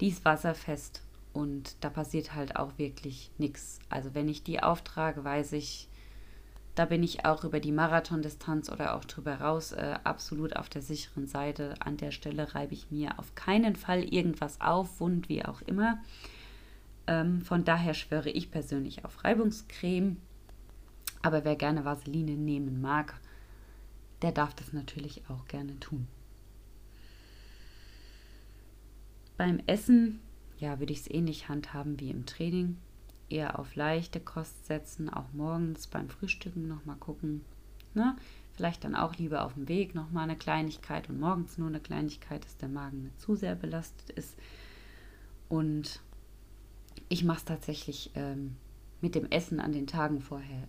die 0.00 0.08
ist 0.08 0.24
wasserfest 0.24 1.02
und 1.32 1.76
da 1.80 1.90
passiert 1.90 2.34
halt 2.34 2.56
auch 2.56 2.78
wirklich 2.78 3.30
nichts. 3.38 3.80
Also 3.88 4.14
wenn 4.14 4.28
ich 4.28 4.42
die 4.42 4.62
auftrage, 4.62 5.24
weiß 5.24 5.52
ich, 5.52 5.88
da 6.74 6.86
bin 6.86 7.02
ich 7.02 7.24
auch 7.24 7.44
über 7.44 7.60
die 7.60 7.72
Marathondistanz 7.72 8.70
oder 8.70 8.96
auch 8.96 9.04
drüber 9.04 9.40
raus 9.40 9.72
äh, 9.72 9.94
absolut 10.02 10.56
auf 10.56 10.68
der 10.68 10.82
sicheren 10.82 11.26
Seite. 11.26 11.74
An 11.80 11.96
der 11.96 12.10
Stelle 12.10 12.54
reibe 12.54 12.74
ich 12.74 12.90
mir 12.90 13.18
auf 13.18 13.34
keinen 13.34 13.76
Fall 13.76 14.02
irgendwas 14.02 14.60
auf, 14.60 15.00
wund 15.00 15.28
wie 15.28 15.44
auch 15.44 15.62
immer. 15.62 15.98
Ähm, 17.06 17.42
von 17.42 17.64
daher 17.64 17.94
schwöre 17.94 18.30
ich 18.30 18.50
persönlich 18.50 19.04
auf 19.04 19.22
Reibungscreme. 19.22 20.16
Aber 21.22 21.44
wer 21.44 21.56
gerne 21.56 21.84
Vaseline 21.84 22.32
nehmen 22.32 22.80
mag, 22.80 23.20
der 24.22 24.32
darf 24.32 24.54
das 24.54 24.72
natürlich 24.72 25.22
auch 25.28 25.46
gerne 25.46 25.78
tun. 25.80 26.06
Beim 29.36 29.60
Essen 29.66 30.20
ja, 30.58 30.78
würde 30.78 30.92
ich 30.92 31.00
es 31.00 31.10
ähnlich 31.10 31.48
handhaben 31.48 31.98
wie 32.00 32.10
im 32.10 32.26
Training. 32.26 32.78
Eher 33.28 33.58
auf 33.58 33.74
leichte 33.74 34.20
Kost 34.20 34.66
setzen, 34.66 35.08
auch 35.08 35.32
morgens 35.32 35.86
beim 35.86 36.08
Frühstücken 36.08 36.68
nochmal 36.68 36.96
gucken. 36.96 37.42
Ne? 37.94 38.16
Vielleicht 38.52 38.84
dann 38.84 38.94
auch 38.94 39.16
lieber 39.16 39.44
auf 39.44 39.54
dem 39.54 39.68
Weg 39.68 39.94
nochmal 39.94 40.24
eine 40.24 40.36
Kleinigkeit 40.36 41.08
und 41.08 41.18
morgens 41.18 41.58
nur 41.58 41.68
eine 41.68 41.80
Kleinigkeit, 41.80 42.44
dass 42.44 42.56
der 42.56 42.68
Magen 42.68 43.02
nicht 43.02 43.20
zu 43.20 43.34
sehr 43.34 43.56
belastet 43.56 44.10
ist. 44.10 44.38
Und 45.48 46.00
ich 47.08 47.24
mache 47.24 47.38
es 47.38 47.44
tatsächlich 47.44 48.10
ähm, 48.14 48.56
mit 49.00 49.14
dem 49.14 49.30
Essen 49.30 49.58
an 49.58 49.72
den 49.72 49.86
Tagen 49.86 50.20
vorher. 50.20 50.68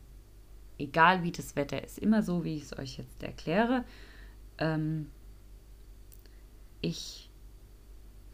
Egal 0.77 1.23
wie 1.23 1.31
das 1.31 1.55
Wetter 1.55 1.83
ist, 1.83 1.97
immer 1.99 2.21
so, 2.21 2.43
wie 2.43 2.57
ich 2.57 2.63
es 2.63 2.77
euch 2.77 2.97
jetzt 2.97 3.23
erkläre. 3.23 3.83
Ähm, 4.57 5.09
ich 6.81 7.29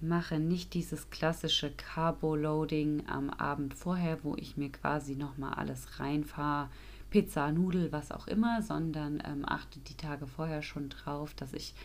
mache 0.01 0.39
nicht 0.39 0.73
dieses 0.73 1.09
klassische 1.09 1.71
Carbo-Loading 1.71 3.07
am 3.07 3.29
Abend 3.29 3.73
vorher, 3.73 4.23
wo 4.23 4.35
ich 4.35 4.57
mir 4.57 4.71
quasi 4.71 5.15
nochmal 5.15 5.53
alles 5.53 5.99
reinfahre, 5.99 6.69
Pizza, 7.11 7.51
Nudel, 7.51 7.91
was 7.91 8.11
auch 8.11 8.27
immer, 8.27 8.61
sondern 8.61 9.21
ähm, 9.25 9.43
achte 9.45 9.79
die 9.79 9.95
Tage 9.95 10.27
vorher 10.27 10.61
schon 10.61 10.89
drauf, 10.89 11.33
dass 11.33 11.53
ich 11.53 11.75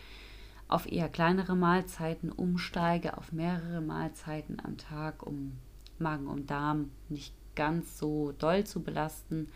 auf 0.69 0.89
eher 0.91 1.09
kleinere 1.09 1.55
Mahlzeiten 1.55 2.31
umsteige, 2.31 3.17
auf 3.17 3.31
mehrere 3.31 3.81
Mahlzeiten 3.81 4.59
am 4.63 4.77
Tag, 4.77 5.23
um 5.23 5.53
Magen 5.99 6.27
und 6.27 6.49
Darm 6.49 6.91
nicht 7.09 7.33
ganz 7.55 7.97
so 7.97 8.33
doll 8.37 8.65
zu 8.65 8.81
belasten 8.81 9.47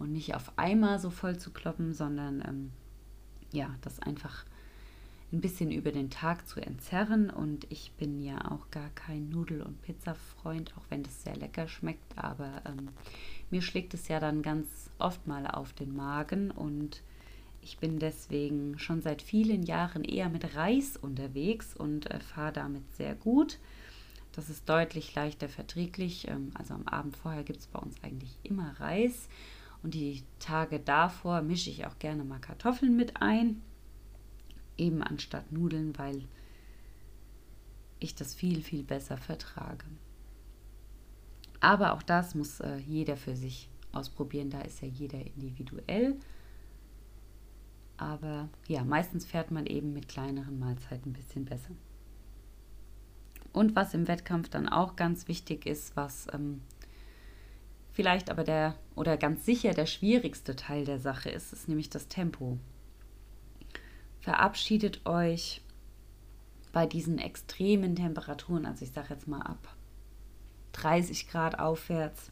und 0.00 0.12
nicht 0.12 0.34
auf 0.34 0.58
einmal 0.58 0.98
so 0.98 1.10
voll 1.10 1.38
zu 1.38 1.52
kloppen, 1.52 1.94
sondern 1.94 2.42
ähm, 2.46 2.70
ja, 3.52 3.74
das 3.82 4.00
einfach 4.00 4.44
ein 5.32 5.40
bisschen 5.40 5.70
über 5.70 5.92
den 5.92 6.10
Tag 6.10 6.48
zu 6.48 6.60
entzerren. 6.60 7.30
Und 7.30 7.66
ich 7.70 7.92
bin 7.92 8.20
ja 8.20 8.50
auch 8.50 8.70
gar 8.70 8.88
kein 8.90 9.28
Nudel- 9.28 9.62
und 9.62 9.80
Pizza-Freund, 9.82 10.74
auch 10.76 10.84
wenn 10.88 11.02
das 11.02 11.22
sehr 11.22 11.36
lecker 11.36 11.68
schmeckt. 11.68 12.18
Aber 12.18 12.62
ähm, 12.66 12.88
mir 13.50 13.62
schlägt 13.62 13.94
es 13.94 14.08
ja 14.08 14.18
dann 14.18 14.42
ganz 14.42 14.90
oft 14.98 15.26
mal 15.26 15.46
auf 15.46 15.72
den 15.72 15.94
Magen 15.94 16.50
und 16.50 17.02
ich 17.62 17.76
bin 17.76 17.98
deswegen 17.98 18.78
schon 18.78 19.02
seit 19.02 19.20
vielen 19.20 19.62
Jahren 19.62 20.02
eher 20.02 20.30
mit 20.30 20.56
Reis 20.56 20.96
unterwegs 20.96 21.76
und 21.76 22.10
äh, 22.10 22.18
fahre 22.20 22.54
damit 22.54 22.90
sehr 22.94 23.14
gut. 23.14 23.58
Das 24.32 24.48
ist 24.48 24.68
deutlich 24.68 25.14
leichter 25.14 25.48
verträglich. 25.48 26.26
Ähm, 26.28 26.52
also 26.54 26.74
am 26.74 26.88
Abend 26.88 27.16
vorher 27.16 27.44
gibt 27.44 27.60
es 27.60 27.66
bei 27.66 27.78
uns 27.78 27.96
eigentlich 28.02 28.38
immer 28.42 28.80
Reis. 28.80 29.28
Und 29.82 29.94
die 29.94 30.22
Tage 30.38 30.78
davor 30.78 31.42
mische 31.42 31.70
ich 31.70 31.86
auch 31.86 31.98
gerne 31.98 32.24
mal 32.24 32.38
Kartoffeln 32.38 32.96
mit 32.96 33.20
ein 33.20 33.62
eben 34.76 35.02
anstatt 35.02 35.52
Nudeln, 35.52 35.96
weil 35.98 36.24
ich 37.98 38.14
das 38.14 38.34
viel, 38.34 38.62
viel 38.62 38.82
besser 38.82 39.16
vertrage. 39.16 39.84
Aber 41.60 41.92
auch 41.92 42.02
das 42.02 42.34
muss 42.34 42.60
äh, 42.60 42.78
jeder 42.78 43.16
für 43.16 43.36
sich 43.36 43.68
ausprobieren, 43.92 44.50
da 44.50 44.62
ist 44.62 44.80
ja 44.80 44.88
jeder 44.88 45.20
individuell. 45.20 46.16
Aber 47.98 48.48
ja, 48.66 48.82
meistens 48.82 49.26
fährt 49.26 49.50
man 49.50 49.66
eben 49.66 49.92
mit 49.92 50.08
kleineren 50.08 50.58
Mahlzeiten 50.58 51.10
ein 51.10 51.12
bisschen 51.12 51.44
besser. 51.44 51.72
Und 53.52 53.76
was 53.76 53.92
im 53.92 54.08
Wettkampf 54.08 54.48
dann 54.48 54.68
auch 54.68 54.96
ganz 54.96 55.28
wichtig 55.28 55.66
ist, 55.66 55.96
was 55.96 56.26
ähm, 56.32 56.62
vielleicht 57.92 58.30
aber 58.30 58.44
der 58.44 58.76
oder 58.94 59.16
ganz 59.16 59.44
sicher 59.44 59.72
der 59.72 59.86
schwierigste 59.86 60.56
Teil 60.56 60.84
der 60.84 60.98
Sache 60.98 61.30
ist, 61.30 61.52
ist 61.52 61.68
nämlich 61.68 61.90
das 61.90 62.08
Tempo 62.08 62.58
verabschiedet 64.20 65.06
euch 65.06 65.62
bei 66.72 66.86
diesen 66.86 67.18
extremen 67.18 67.96
Temperaturen, 67.96 68.66
also 68.66 68.84
ich 68.84 68.92
sage 68.92 69.08
jetzt 69.10 69.26
mal 69.26 69.42
ab 69.42 69.74
30 70.72 71.28
Grad 71.28 71.58
aufwärts, 71.58 72.30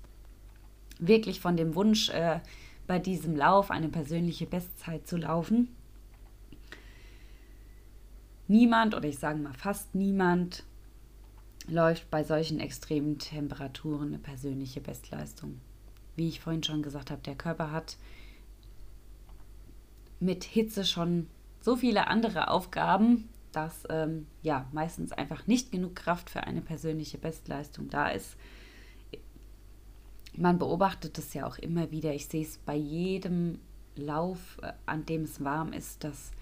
wirklich 1.00 1.40
von 1.40 1.56
dem 1.56 1.74
Wunsch, 1.74 2.10
äh, 2.10 2.40
bei 2.86 2.98
diesem 2.98 3.36
Lauf 3.36 3.70
eine 3.70 3.88
persönliche 3.88 4.46
Bestzeit 4.46 5.06
zu 5.06 5.16
laufen. 5.16 5.68
Niemand 8.46 8.94
oder 8.94 9.08
ich 9.08 9.18
sage 9.18 9.38
mal 9.38 9.52
fast 9.52 9.94
niemand 9.94 10.64
läuft 11.68 12.10
bei 12.10 12.24
solchen 12.24 12.60
extremen 12.60 13.18
Temperaturen 13.18 14.08
eine 14.08 14.18
persönliche 14.18 14.80
Bestleistung. 14.80 15.60
Wie 16.16 16.28
ich 16.28 16.40
vorhin 16.40 16.64
schon 16.64 16.82
gesagt 16.82 17.10
habe, 17.10 17.22
der 17.22 17.36
Körper 17.36 17.70
hat 17.70 17.96
mit 20.20 20.44
Hitze 20.44 20.84
schon 20.84 21.28
so 21.60 21.76
viele 21.76 22.08
andere 22.08 22.48
Aufgaben, 22.48 23.28
dass 23.52 23.84
ähm, 23.90 24.26
ja 24.42 24.66
meistens 24.72 25.12
einfach 25.12 25.46
nicht 25.46 25.70
genug 25.70 25.96
Kraft 25.96 26.30
für 26.30 26.44
eine 26.44 26.60
persönliche 26.60 27.18
Bestleistung 27.18 27.88
da 27.88 28.08
ist. 28.08 28.36
Man 30.36 30.58
beobachtet 30.58 31.18
es 31.18 31.34
ja 31.34 31.46
auch 31.46 31.58
immer 31.58 31.90
wieder. 31.90 32.14
Ich 32.14 32.26
sehe 32.26 32.44
es 32.44 32.58
bei 32.58 32.76
jedem 32.76 33.58
Lauf, 33.96 34.58
äh, 34.62 34.72
an 34.86 35.06
dem 35.06 35.22
es 35.22 35.42
warm 35.42 35.72
ist, 35.72 36.04
dass 36.04 36.32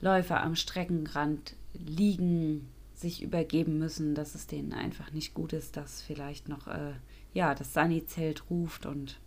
Läufer 0.00 0.42
am 0.42 0.54
Streckenrand 0.54 1.56
liegen, 1.72 2.68
sich 2.94 3.22
übergeben 3.22 3.78
müssen, 3.78 4.14
dass 4.14 4.34
es 4.34 4.46
denen 4.46 4.72
einfach 4.72 5.12
nicht 5.12 5.34
gut 5.34 5.52
ist, 5.52 5.76
dass 5.76 6.02
vielleicht 6.02 6.48
noch 6.48 6.66
äh, 6.68 6.92
ja 7.32 7.54
das 7.54 7.74
Sunny-Zelt 7.74 8.50
ruft 8.50 8.86
und 8.86 9.18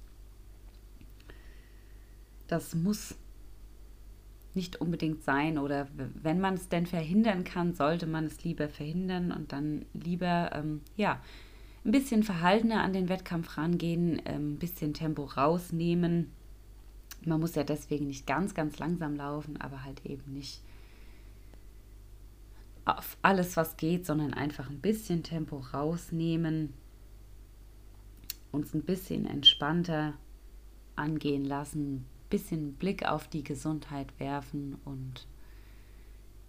das 2.48 2.76
muss 2.76 3.16
nicht 4.58 4.82
unbedingt 4.82 5.24
sein 5.24 5.58
oder 5.58 5.88
wenn 5.96 6.40
man 6.40 6.56
es 6.56 6.68
denn 6.68 6.86
verhindern 6.86 7.44
kann, 7.44 7.74
sollte 7.74 8.08
man 8.08 8.26
es 8.26 8.44
lieber 8.44 8.68
verhindern 8.68 9.32
und 9.32 9.54
dann 9.54 9.86
lieber, 9.94 10.50
ähm, 10.54 10.82
ja, 10.98 11.22
ein 11.86 11.92
bisschen 11.92 12.24
verhaltener 12.24 12.84
an 12.84 12.92
den 12.92 13.08
Wettkampf 13.08 13.58
rangehen, 13.58 14.22
ähm, 14.26 14.54
ein 14.54 14.60
bisschen 14.60 14.94
Tempo 14.94 15.24
rausnehmen. 15.24 16.32
Man 17.24 17.40
muss 17.40 17.56
ja 17.56 17.64
deswegen 17.64 18.08
nicht 18.08 18.28
ganz, 18.28 18.54
ganz 18.54 18.78
langsam 18.80 19.16
laufen, 19.16 19.62
aber 19.62 19.86
halt 19.86 20.06
eben 20.06 20.34
nicht 20.34 20.62
auf 22.88 23.18
alles, 23.22 23.58
was 23.58 23.78
geht, 23.78 24.06
sondern 24.06 24.34
einfach 24.34 24.70
ein 24.70 24.80
bisschen 24.80 25.24
Tempo 25.24 25.58
rausnehmen, 25.58 26.74
uns 28.52 28.74
ein 28.74 28.84
bisschen 28.84 29.26
entspannter 29.26 30.14
angehen 30.96 31.46
lassen, 31.46 32.06
bisschen 32.30 32.74
Blick 32.74 33.06
auf 33.06 33.28
die 33.28 33.44
Gesundheit 33.44 34.20
werfen 34.20 34.78
und 34.86 35.28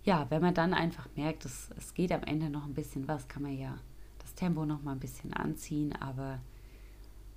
ja, 0.04 0.26
wenn 0.30 0.40
man 0.40 0.54
dann 0.54 0.72
einfach 0.72 1.08
merkt, 1.16 1.44
es, 1.44 1.70
es 1.76 1.92
geht 1.92 2.12
am 2.12 2.22
Ende 2.22 2.48
noch 2.48 2.64
ein 2.64 2.74
bisschen 2.74 3.08
was, 3.08 3.28
kann 3.28 3.42
man 3.42 3.58
ja 3.58 3.78
das 4.20 4.34
Tempo 4.34 4.64
noch 4.64 4.82
mal 4.82 4.92
ein 4.92 5.00
bisschen 5.00 5.34
anziehen, 5.34 5.92
aber 5.92 6.40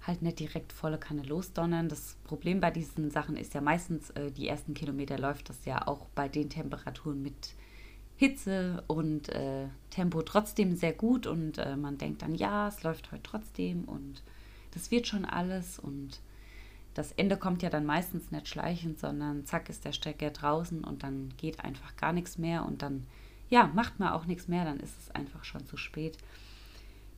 halt 0.08 0.22
nicht 0.22 0.40
direkt 0.40 0.72
volle 0.72 0.98
Kanne 0.98 1.24
losdonnern. 1.24 1.90
Das 1.90 2.18
Problem 2.24 2.60
bei 2.60 2.72
diesen 2.72 3.12
Sachen 3.12 3.36
ist 3.36 3.54
ja 3.54 3.62
meistens, 3.62 4.10
äh, 4.12 4.32
die 4.32 4.48
ersten 4.48 4.74
Kilometer 4.74 5.20
läuft 5.20 5.50
das 5.50 5.66
ja 5.66 5.88
auch 5.88 6.08
bei 6.16 6.30
den 6.30 6.50
Temperaturen 6.50 7.22
mit 7.22 7.56
Hitze 8.22 8.84
und 8.86 9.30
äh, 9.30 9.66
Tempo 9.90 10.22
trotzdem 10.22 10.76
sehr 10.76 10.94
gut 10.94 11.26
und 11.26 11.58
äh, 11.58 11.76
man 11.76 11.98
denkt 11.98 12.22
dann, 12.22 12.36
ja, 12.36 12.68
es 12.68 12.84
läuft 12.84 13.12
heute 13.12 13.24
trotzdem 13.24 13.86
und 13.86 14.22
das 14.76 14.92
wird 14.92 15.08
schon 15.08 15.26
alles 15.26 15.80
und 15.80 16.22
das 16.94 17.14
Ende 17.14 17.36
kommt 17.36 17.64
ja 17.64 17.72
dann 17.72 17.84
meistens 17.84 18.30
nicht 18.30 18.48
schleichend, 18.48 19.00
sondern 19.00 19.48
zack 19.48 19.70
ist 19.70 19.86
der 19.86 19.92
Stecker 19.92 20.30
draußen 20.30 20.84
und 20.84 21.02
dann 21.02 21.34
geht 21.38 21.62
einfach 21.62 21.96
gar 21.96 22.14
nichts 22.14 22.38
mehr 22.38 22.64
und 22.64 22.84
dann, 22.84 23.08
ja, 23.50 23.72
macht 23.74 24.00
man 24.00 24.10
auch 24.10 24.28
nichts 24.28 24.48
mehr, 24.48 24.66
dann 24.66 24.80
ist 24.80 25.00
es 25.00 25.10
einfach 25.10 25.44
schon 25.44 25.66
zu 25.66 25.76
spät. 25.76 26.20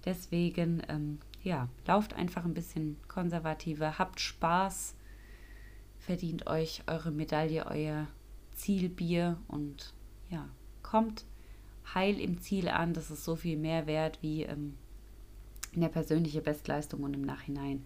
Deswegen, 0.06 0.84
ähm, 0.88 1.20
ja, 1.44 1.68
lauft 1.86 2.14
einfach 2.14 2.46
ein 2.46 2.54
bisschen 2.54 2.96
konservativer, 3.10 4.00
habt 4.00 4.22
Spaß, 4.22 4.96
verdient 6.00 6.48
euch 6.48 6.84
eure 6.88 7.12
Medaille, 7.12 7.66
euer 7.66 8.08
Zielbier 8.54 9.38
und 9.50 9.94
ja, 10.30 10.48
kommt 10.94 11.26
heil 11.96 12.20
im 12.20 12.40
Ziel 12.40 12.68
an. 12.68 12.94
Das 12.94 13.10
ist 13.10 13.26
so 13.26 13.36
viel 13.36 13.58
mehr 13.58 13.88
wert 13.88 14.20
wie 14.22 14.44
ähm, 14.44 14.76
eine 15.76 15.90
persönliche 15.90 16.42
Bestleistung 16.42 17.02
und 17.02 17.16
im 17.16 17.24
Nachhinein 17.24 17.84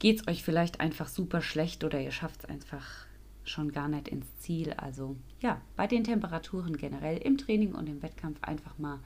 geht 0.00 0.20
es 0.20 0.28
euch 0.28 0.44
vielleicht 0.44 0.80
einfach 0.80 1.08
super 1.08 1.40
schlecht 1.40 1.82
oder 1.82 1.98
ihr 1.98 2.10
schafft 2.10 2.40
es 2.40 2.50
einfach 2.50 3.06
schon 3.42 3.72
gar 3.72 3.88
nicht 3.88 4.08
ins 4.08 4.26
Ziel. 4.36 4.74
Also 4.74 5.16
ja, 5.40 5.62
bei 5.76 5.86
den 5.86 6.04
Temperaturen 6.04 6.76
generell 6.76 7.16
im 7.16 7.38
Training 7.38 7.74
und 7.74 7.88
im 7.88 8.02
Wettkampf 8.02 8.42
einfach 8.42 8.76
mal 8.76 9.00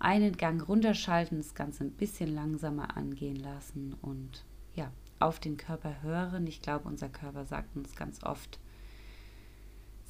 einen 0.00 0.36
Gang 0.36 0.66
runterschalten, 0.68 1.38
das 1.38 1.54
Ganze 1.54 1.84
ein 1.84 1.92
bisschen 1.92 2.34
langsamer 2.34 2.96
angehen 2.96 3.36
lassen 3.36 3.94
und 4.02 4.44
ja, 4.74 4.90
auf 5.20 5.38
den 5.38 5.56
Körper 5.56 6.02
hören. 6.02 6.48
Ich 6.48 6.60
glaube, 6.60 6.88
unser 6.88 7.08
Körper 7.08 7.44
sagt 7.44 7.76
uns 7.76 7.94
ganz 7.94 8.24
oft 8.24 8.58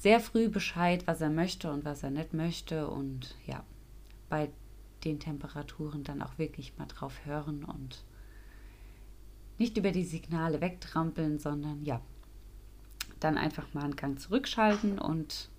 sehr 0.01 0.19
früh 0.19 0.49
Bescheid, 0.49 1.05
was 1.05 1.21
er 1.21 1.29
möchte 1.29 1.71
und 1.71 1.85
was 1.85 2.01
er 2.01 2.09
nicht 2.09 2.33
möchte 2.33 2.87
und 2.87 3.35
ja, 3.45 3.63
bei 4.29 4.49
den 5.03 5.19
Temperaturen 5.19 6.03
dann 6.03 6.23
auch 6.23 6.39
wirklich 6.39 6.75
mal 6.79 6.87
drauf 6.87 7.23
hören 7.23 7.63
und 7.63 8.03
nicht 9.59 9.77
über 9.77 9.91
die 9.91 10.03
Signale 10.03 10.59
wegtrampeln, 10.59 11.37
sondern 11.37 11.85
ja, 11.85 12.01
dann 13.19 13.37
einfach 13.37 13.75
mal 13.75 13.83
einen 13.83 13.95
Gang 13.95 14.19
zurückschalten 14.19 14.97
und 14.97 15.49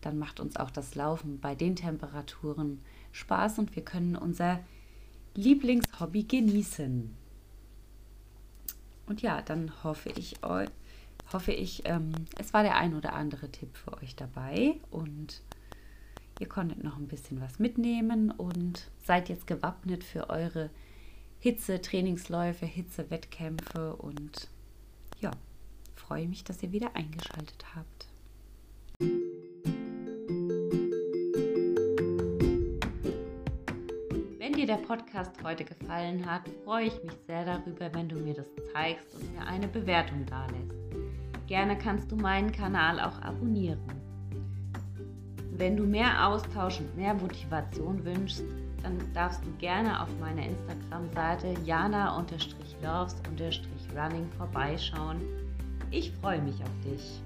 dann 0.00 0.18
macht 0.18 0.40
uns 0.40 0.56
auch 0.56 0.70
das 0.70 0.96
Laufen 0.96 1.38
bei 1.38 1.54
den 1.54 1.76
Temperaturen 1.76 2.80
Spaß 3.12 3.60
und 3.60 3.76
wir 3.76 3.84
können 3.84 4.16
unser 4.16 4.58
Lieblingshobby 5.36 6.24
genießen. 6.24 7.16
Und 9.06 9.22
ja, 9.22 9.42
dann 9.42 9.84
hoffe 9.84 10.10
ich, 10.16 10.42
hoffe 11.32 11.52
ich, 11.52 11.82
ähm, 11.84 12.12
es 12.38 12.52
war 12.52 12.62
der 12.62 12.76
ein 12.76 12.94
oder 12.94 13.12
andere 13.14 13.50
Tipp 13.50 13.76
für 13.76 13.92
euch 14.02 14.16
dabei 14.16 14.76
und 14.90 15.42
ihr 16.38 16.48
konntet 16.48 16.82
noch 16.82 16.96
ein 16.96 17.08
bisschen 17.08 17.40
was 17.40 17.58
mitnehmen 17.58 18.30
und 18.30 18.90
seid 19.04 19.28
jetzt 19.28 19.46
gewappnet 19.46 20.04
für 20.04 20.30
eure 20.30 20.70
Hitze-Trainingsläufe, 21.40 22.66
Hitze-Wettkämpfe 22.66 23.96
und 23.96 24.48
ja, 25.20 25.30
freue 25.94 26.28
mich, 26.28 26.44
dass 26.44 26.62
ihr 26.62 26.72
wieder 26.72 26.94
eingeschaltet 26.94 27.64
habt. 27.74 28.08
dir 34.62 34.66
der 34.66 34.76
Podcast 34.76 35.32
heute 35.42 35.64
gefallen 35.64 36.24
hat, 36.24 36.42
freue 36.64 36.86
ich 36.86 37.02
mich 37.02 37.14
sehr 37.26 37.44
darüber, 37.44 37.92
wenn 37.94 38.08
du 38.08 38.14
mir 38.14 38.34
das 38.34 38.46
zeigst 38.72 39.12
und 39.12 39.34
mir 39.34 39.44
eine 39.44 39.66
Bewertung 39.66 40.24
dalässt. 40.24 40.81
Gerne 41.46 41.76
kannst 41.76 42.10
du 42.10 42.16
meinen 42.16 42.50
Kanal 42.52 42.98
auch 43.00 43.20
abonnieren. 43.22 43.80
Wenn 45.56 45.76
du 45.76 45.84
mehr 45.84 46.26
Austausch 46.26 46.80
und 46.80 46.96
mehr 46.96 47.14
Motivation 47.14 48.04
wünschst, 48.04 48.42
dann 48.82 48.98
darfst 49.14 49.40
du 49.44 49.50
gerne 49.58 50.02
auf 50.02 50.08
meiner 50.18 50.42
Instagram-Seite 50.42 51.54
jana-loves-running 51.64 54.28
vorbeischauen. 54.36 55.20
Ich 55.90 56.12
freue 56.20 56.42
mich 56.42 56.60
auf 56.62 56.70
dich. 56.84 57.22